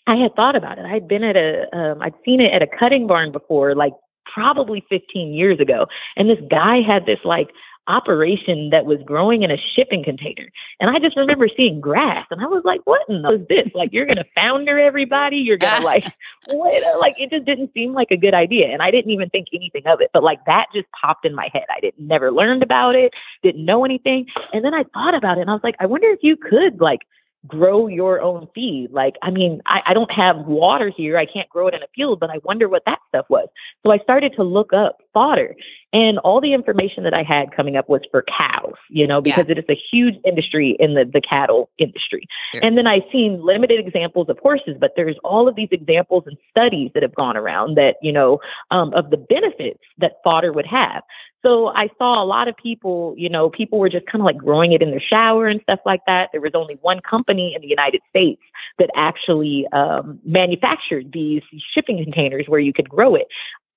[0.06, 0.86] I had thought about it.
[0.86, 3.92] I'd been at a, um, I'd seen it at a cutting barn before, like
[4.38, 5.88] probably 15 years ago.
[6.16, 7.50] And this guy had this like
[7.88, 10.48] operation that was growing in a shipping container.
[10.78, 13.68] And I just remember seeing grass and I was like, what in the is this?
[13.74, 16.04] Like you're gonna founder everybody, you're gonna like
[16.46, 18.68] what like it just didn't seem like a good idea.
[18.68, 20.10] And I didn't even think anything of it.
[20.12, 21.64] But like that just popped in my head.
[21.74, 23.12] I didn't never learned about it,
[23.42, 24.26] didn't know anything.
[24.52, 26.80] And then I thought about it and I was like, I wonder if you could
[26.80, 27.00] like
[27.46, 28.90] grow your own feed.
[28.90, 31.16] Like, I mean, I, I, don't have water here.
[31.16, 33.48] I can't grow it in a field, but I wonder what that stuff was.
[33.84, 35.54] So I started to look up fodder.
[35.92, 39.46] And all the information that I had coming up was for cows, you know, because
[39.48, 39.52] yeah.
[39.52, 42.26] it is a huge industry in the, the cattle industry.
[42.52, 42.60] Yeah.
[42.62, 46.36] And then I've seen limited examples of horses, but there's all of these examples and
[46.50, 48.38] studies that have gone around that, you know,
[48.70, 51.02] um, of the benefits that fodder would have.
[51.42, 54.36] So I saw a lot of people, you know, people were just kind of like
[54.36, 56.30] growing it in their shower and stuff like that.
[56.32, 58.42] There was only one company in the United States
[58.78, 61.42] that actually um, manufactured these
[61.72, 63.28] shipping containers where you could grow it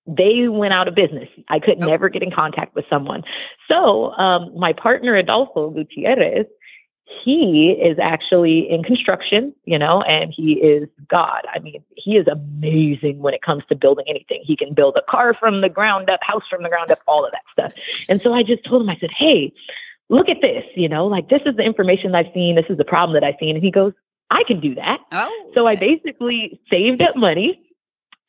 [0.08, 1.30] they went out of business.
[1.50, 1.88] I could oh.
[1.88, 3.24] never get in contact with someone.
[3.68, 6.46] So um, my partner Adolfo Gutierrez,
[7.24, 11.42] he is actually in construction, you know, and he is God.
[11.54, 14.42] I mean, he is amazing when it comes to building anything.
[14.44, 17.26] He can build a car from the ground up, house from the ground up, all
[17.26, 17.74] of that stuff.
[18.08, 19.52] And so I just told him, I said, hey,
[20.10, 22.56] look at this, you know, like this is the information I've seen.
[22.56, 23.56] This is the problem that I've seen.
[23.56, 23.94] And he goes,
[24.30, 25.02] I can do that.
[25.12, 25.54] Oh, okay.
[25.54, 27.62] So I basically saved up money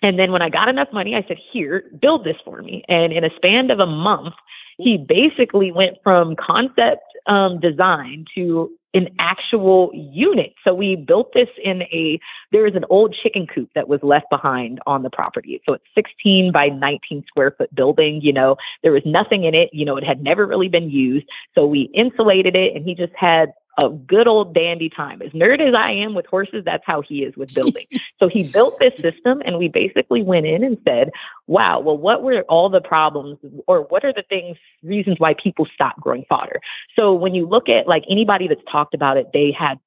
[0.03, 2.85] and then when I got enough money, I said, Here, build this for me.
[2.89, 4.35] And in a span of a month,
[4.79, 10.55] he basically went from concept um, design to an actual unit.
[10.65, 14.29] So we built this in a, there is an old chicken coop that was left
[14.29, 15.63] behind on the property.
[15.65, 18.21] So it's 16 by 19 square foot building.
[18.21, 19.71] You know, there was nothing in it.
[19.73, 21.27] You know, it had never really been used.
[21.55, 25.23] So we insulated it and he just had a good old dandy time.
[25.23, 27.87] As nerd as I am with horses, that's how he is with building.
[28.19, 31.11] so he built this system, and we basically went in and said,
[31.47, 35.67] wow, well, what were all the problems, or what are the things, reasons why people
[35.73, 36.61] stop growing fodder?
[36.99, 39.79] So when you look at like anybody that's talked about it, they had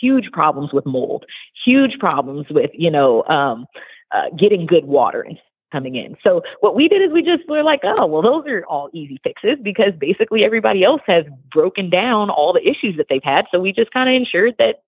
[0.00, 1.24] huge problems with mold,
[1.64, 3.66] huge problems with, you know, um,
[4.12, 5.38] uh, getting good water and
[5.74, 6.16] coming in.
[6.22, 9.18] So what we did is we just were like, oh, well, those are all easy
[9.24, 13.46] fixes because basically everybody else has broken down all the issues that they've had.
[13.50, 14.84] So we just kind of ensured that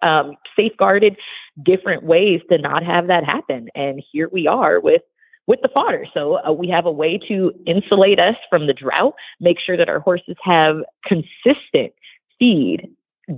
[0.00, 1.16] um, safeguarded
[1.62, 3.68] different ways to not have that happen.
[3.74, 5.02] And here we are with
[5.46, 6.06] with the fodder.
[6.14, 9.90] So uh, we have a way to insulate us from the drought, make sure that
[9.90, 11.92] our horses have consistent
[12.38, 12.88] feed,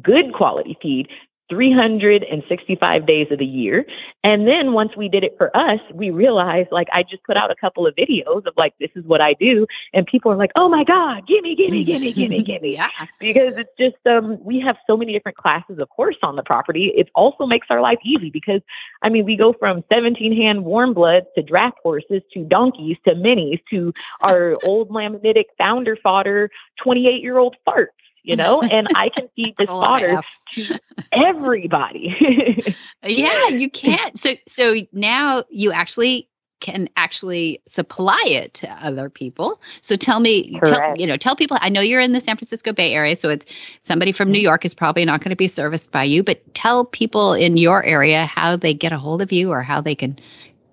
[0.03, 1.09] good quality feed
[1.49, 3.87] 365 days of the year.
[4.25, 7.51] And then once we did it for us, we realized like I just put out
[7.51, 9.67] a couple of videos of like, this is what I do.
[9.93, 12.73] And people are like, oh my God, gimme, gimme, gimme, gimme, gimme.
[12.75, 12.91] yeah.
[13.21, 16.87] Because it's just, um, we have so many different classes of horse on the property.
[16.97, 18.61] It also makes our life easy because,
[19.03, 23.15] I mean, we go from 17 hand warm bloods to draft horses to donkeys to
[23.15, 23.93] minis to
[24.23, 26.51] our old laminitic founder fodder
[26.83, 27.89] 28 year old farts
[28.27, 30.21] you know, and I can feed this fodder
[30.55, 30.81] to
[31.13, 32.75] everybody.
[33.05, 34.19] yeah, you can't.
[34.19, 39.61] So so now you actually can actually supply it to other people.
[39.83, 41.59] So tell me, tell, you know, tell people.
[41.61, 43.47] I know you're in the San Francisco Bay Area, so it's
[43.83, 44.45] somebody from New mm-hmm.
[44.45, 46.25] York is probably not going to be serviced by you.
[46.25, 49.81] But tell people in your area how they get a hold of you or how
[49.81, 50.19] they can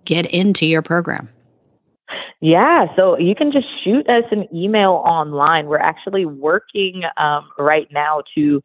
[0.06, 1.30] get into your program.
[2.42, 5.68] Yeah, so you can just shoot us an email online.
[5.68, 8.62] We're actually working um, right now to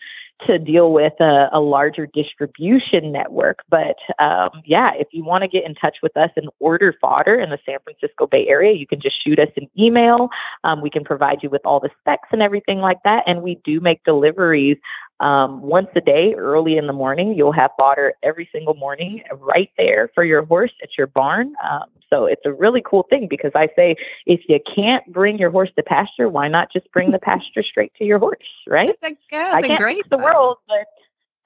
[0.46, 3.64] to deal with a, a larger distribution network.
[3.68, 7.34] But um, yeah, if you want to get in touch with us and order fodder
[7.34, 10.28] in the San Francisco Bay Area, you can just shoot us an email.
[10.64, 13.24] Um, we can provide you with all the specs and everything like that.
[13.26, 14.76] And we do make deliveries
[15.20, 17.34] um, once a day, early in the morning.
[17.34, 21.54] You'll have fodder every single morning right there for your horse at your barn.
[21.68, 23.96] Um, so it's a really cool thing because I say
[24.26, 27.92] if you can't bring your horse to pasture, why not just bring the pasture straight
[27.94, 28.94] to your horse, right?
[29.02, 30.86] That's a, that's I can't great the world, but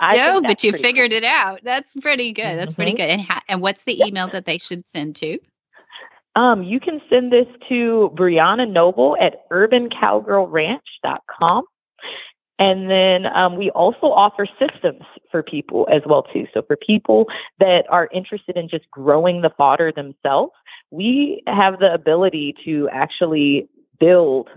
[0.01, 1.19] I no, but you figured cool.
[1.19, 1.61] it out.
[1.63, 2.59] That's pretty good.
[2.59, 2.77] That's mm-hmm.
[2.77, 3.09] pretty good.
[3.09, 5.39] And ha- and what's the email that they should send to?
[6.35, 11.65] Um, you can send this to Brianna Noble at urbancowgirlranch.com.
[12.63, 15.03] And then um, we also offer systems
[15.33, 16.47] for people as well too.
[16.55, 20.53] So for people that are interested in just growing the fodder themselves,
[20.93, 24.49] we have the ability to actually build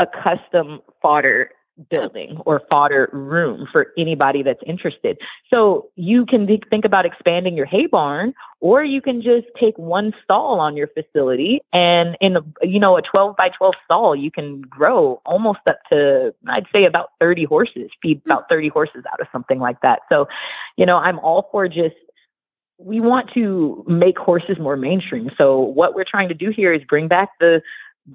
[0.00, 1.50] a custom fodder
[1.90, 5.18] building or fodder room for anybody that's interested.
[5.50, 10.12] So you can think about expanding your hay barn or you can just take one
[10.22, 14.30] stall on your facility and in a, you know a 12 by 12 stall you
[14.30, 18.50] can grow almost up to I'd say about 30 horses, feed about mm.
[18.50, 20.00] 30 horses out of something like that.
[20.08, 20.28] So,
[20.76, 21.96] you know, I'm all for just
[22.78, 25.30] we want to make horses more mainstream.
[25.38, 27.62] So what we're trying to do here is bring back the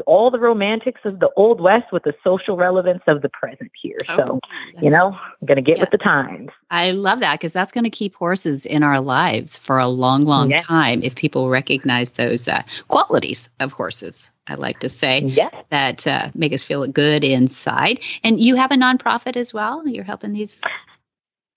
[0.06, 3.98] all the romantics of the old west with the social relevance of the present here.
[4.10, 4.40] Oh, so,
[4.80, 5.84] you know, I'm going to get yeah.
[5.84, 6.50] with the times.
[6.70, 10.26] I love that because that's going to keep horses in our lives for a long,
[10.26, 10.62] long yeah.
[10.62, 14.32] time if people recognize those uh, qualities of horses.
[14.48, 15.54] I like to say yes.
[15.70, 18.00] that uh, make us feel good inside.
[18.24, 19.88] And you have a nonprofit as well.
[19.88, 20.62] You're helping these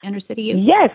[0.02, 0.60] inner city youth.
[0.60, 0.90] Yes,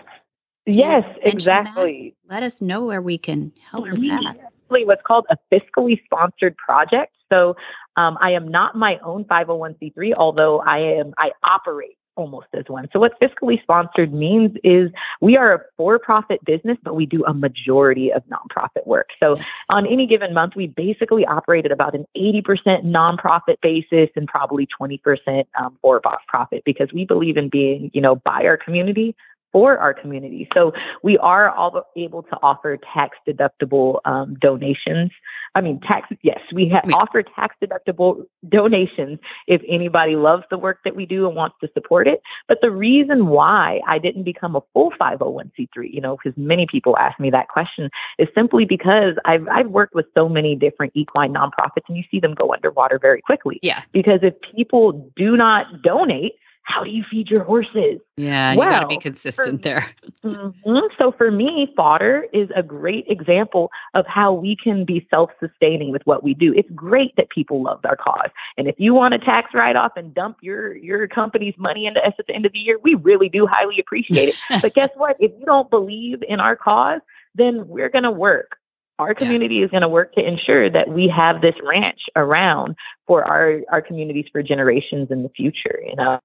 [0.66, 2.14] yes, exactly.
[2.28, 2.34] That?
[2.34, 4.36] Let us know where we can help with that
[4.70, 7.12] what's called a fiscally sponsored project.
[7.32, 7.56] So
[7.96, 12.88] um, I am not my own 501c3, although I am I operate almost as one.
[12.92, 17.32] So what fiscally sponsored means is we are a for-profit business, but we do a
[17.32, 19.10] majority of nonprofit work.
[19.20, 19.36] So
[19.70, 24.66] on any given month, we basically operate at about an 80% nonprofit basis and probably
[24.80, 29.14] 20% um, for-profit because we believe in being, you know, by our community,
[29.52, 30.48] for our community.
[30.54, 30.72] So
[31.02, 35.10] we are all able to offer tax deductible um, donations.
[35.54, 40.80] I mean, tax, yes, we ha- offer tax deductible donations if anybody loves the work
[40.84, 42.20] that we do and wants to support it.
[42.46, 46.96] But the reason why I didn't become a full 501c3, you know, because many people
[46.98, 51.32] ask me that question, is simply because I've, I've worked with so many different equine
[51.32, 53.58] nonprofits and you see them go underwater very quickly.
[53.62, 53.82] Yeah.
[53.92, 56.34] Because if people do not donate,
[56.68, 57.98] how do you feed your horses?
[58.18, 59.86] Yeah, well, you got to be consistent for, there.
[60.22, 60.78] mm-hmm.
[60.98, 66.02] So for me, fodder is a great example of how we can be self-sustaining with
[66.04, 66.52] what we do.
[66.52, 70.14] It's great that people love our cause, and if you want a tax write-off and
[70.14, 73.30] dump your your company's money into us at the end of the year, we really
[73.30, 74.34] do highly appreciate it.
[74.62, 75.16] but guess what?
[75.18, 77.00] If you don't believe in our cause,
[77.34, 78.56] then we're going to work
[78.98, 79.64] our community yeah.
[79.64, 82.74] is going to work to ensure that we have this ranch around
[83.06, 86.18] for our, our communities for generations in the future you know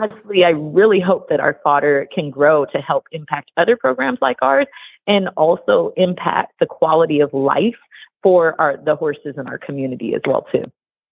[0.00, 4.38] honestly, I really hope that our fodder can grow to help impact other programs like
[4.42, 4.66] ours
[5.06, 7.76] and also impact the quality of life
[8.22, 10.64] for our the horses in our community as well too.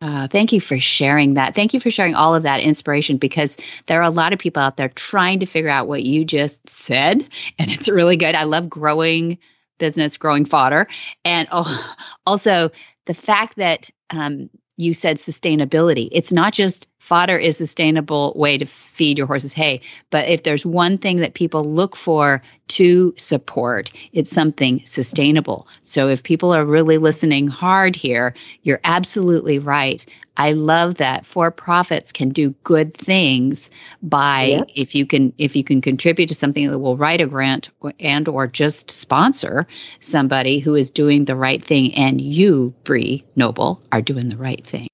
[0.03, 1.55] Uh, thank you for sharing that.
[1.55, 3.57] Thank you for sharing all of that inspiration because
[3.87, 6.69] there are a lot of people out there trying to figure out what you just
[6.69, 7.27] said,
[7.59, 8.35] and it's really good.
[8.35, 9.39] I love growing
[9.79, 10.87] business, growing fodder,
[11.25, 12.71] and oh, also
[13.07, 16.09] the fact that um, you said sustainability.
[16.13, 20.43] It's not just fodder is a sustainable way to feed your horses hay, but if
[20.43, 25.69] there's one thing that people look for to support, it's something sustainable.
[25.83, 30.05] So if people are really listening hard here, you're absolutely right.
[30.37, 33.71] I love that for profits can do good things
[34.03, 34.71] by yep.
[34.75, 37.71] if you can if you can contribute to something that will write a grant
[38.01, 39.67] and or just sponsor
[40.01, 44.65] somebody who is doing the right thing and you, Bree Noble, are doing the right
[44.67, 44.89] thing.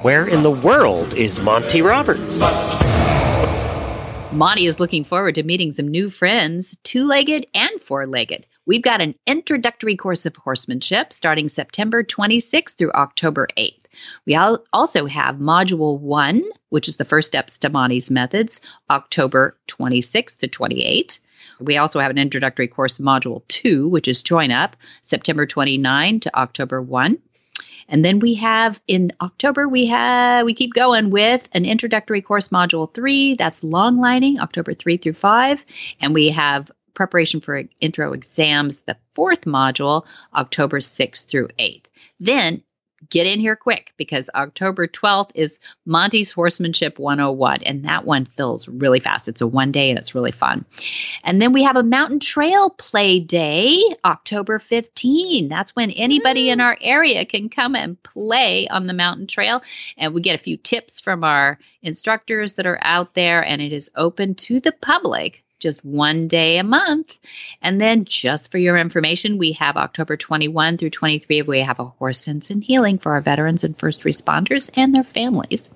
[0.00, 2.40] Where in the world is Monty Roberts?
[4.32, 8.46] Monty is looking forward to meeting some new friends, two legged and four legged.
[8.64, 13.86] We've got an introductory course of horsemanship starting September 26th through October 8th.
[14.24, 20.38] We also have Module 1, which is the first steps to Monty's methods, October 26th
[20.38, 21.18] to 28th.
[21.60, 26.36] We also have an introductory course, Module 2, which is Join Up, September 29 to
[26.38, 27.18] October 1.
[27.88, 32.48] And then we have in October, we have, we keep going with an introductory course
[32.48, 33.34] module three.
[33.34, 35.64] That's long lining, October three through five.
[36.00, 41.84] And we have preparation for intro exams, the fourth module, October 6th through 8th.
[42.20, 42.62] Then
[43.10, 48.68] get in here quick because October 12th is Monty's Horsemanship 101, and that one fills
[48.68, 49.28] really fast.
[49.28, 50.64] It's a one day and it's really fun.
[51.24, 55.48] And then we have a mountain trail play day, October 15.
[55.48, 59.62] That's when anybody in our area can come and play on the mountain trail.
[59.96, 63.72] And we get a few tips from our instructors that are out there, and it
[63.72, 67.16] is open to the public just one day a month.
[67.62, 71.84] And then, just for your information, we have October 21 through 23, we have a
[71.84, 75.70] horse sense and healing for our veterans and first responders and their families.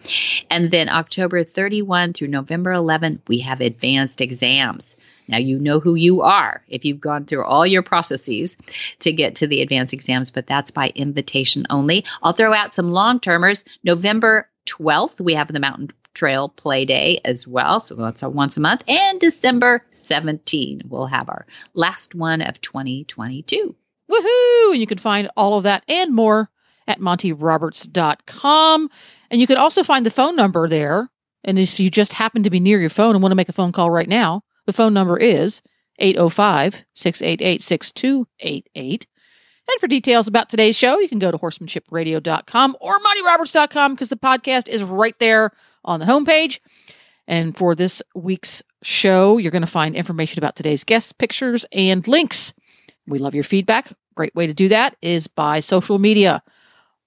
[0.51, 4.97] And then October 31 through November 11, we have advanced exams.
[5.28, 8.57] Now, you know who you are if you've gone through all your processes
[9.01, 12.05] to get to the advanced exams, but that's by invitation only.
[12.22, 13.64] I'll throw out some long termers.
[13.82, 17.79] November 12th, we have the Mountain Trail Play Day as well.
[17.79, 18.83] So that's a once a month.
[18.89, 23.77] And December 17, we'll have our last one of 2022.
[24.11, 24.71] Woohoo!
[24.73, 26.51] And you can find all of that and more
[26.89, 28.91] at montyroberts.com.
[29.31, 31.11] And you can also find the phone number there.
[31.45, 33.53] And if you just happen to be near your phone and want to make a
[33.53, 35.62] phone call right now, the phone number is
[35.99, 39.07] 805 688 6288.
[39.69, 44.17] And for details about today's show, you can go to horsemanshipradio.com or montyroberts.com because the
[44.17, 45.51] podcast is right there
[45.87, 46.61] on the homepage.
[47.26, 52.07] And for this week's show, you're going to find information about today's guests, pictures, and
[52.07, 52.53] links.
[53.07, 53.93] We love your feedback.
[54.14, 56.43] Great way to do that is by social media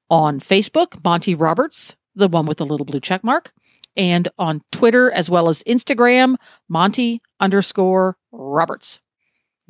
[0.09, 3.51] on Facebook, Monty Roberts, the one with the little blue check mark,
[3.95, 6.35] and on Twitter as well as Instagram,
[6.67, 8.99] Monty underscore Roberts.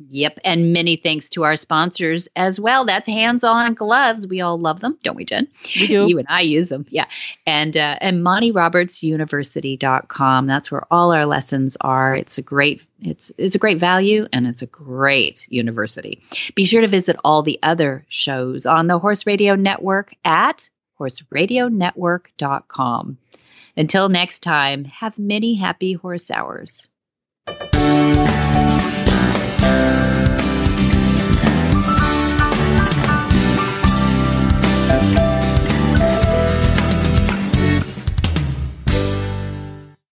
[0.08, 0.40] Yep.
[0.44, 2.86] And many thanks to our sponsors as well.
[2.86, 4.26] That's hands on gloves.
[4.26, 5.46] We all love them, don't we, Jen?
[5.78, 6.08] We do.
[6.08, 6.86] You and I use them.
[6.88, 7.04] Yeah.
[7.46, 10.46] And, uh, and MontyRobertsUniversity.com.
[10.46, 12.16] That's where all our lessons are.
[12.16, 16.22] It's a great, it's, it's a great value and it's a great university.
[16.54, 23.18] Be sure to visit all the other shows on the Horse Radio Network at horseradionetwork.com.
[23.76, 26.90] Until next time, have many happy horse hours.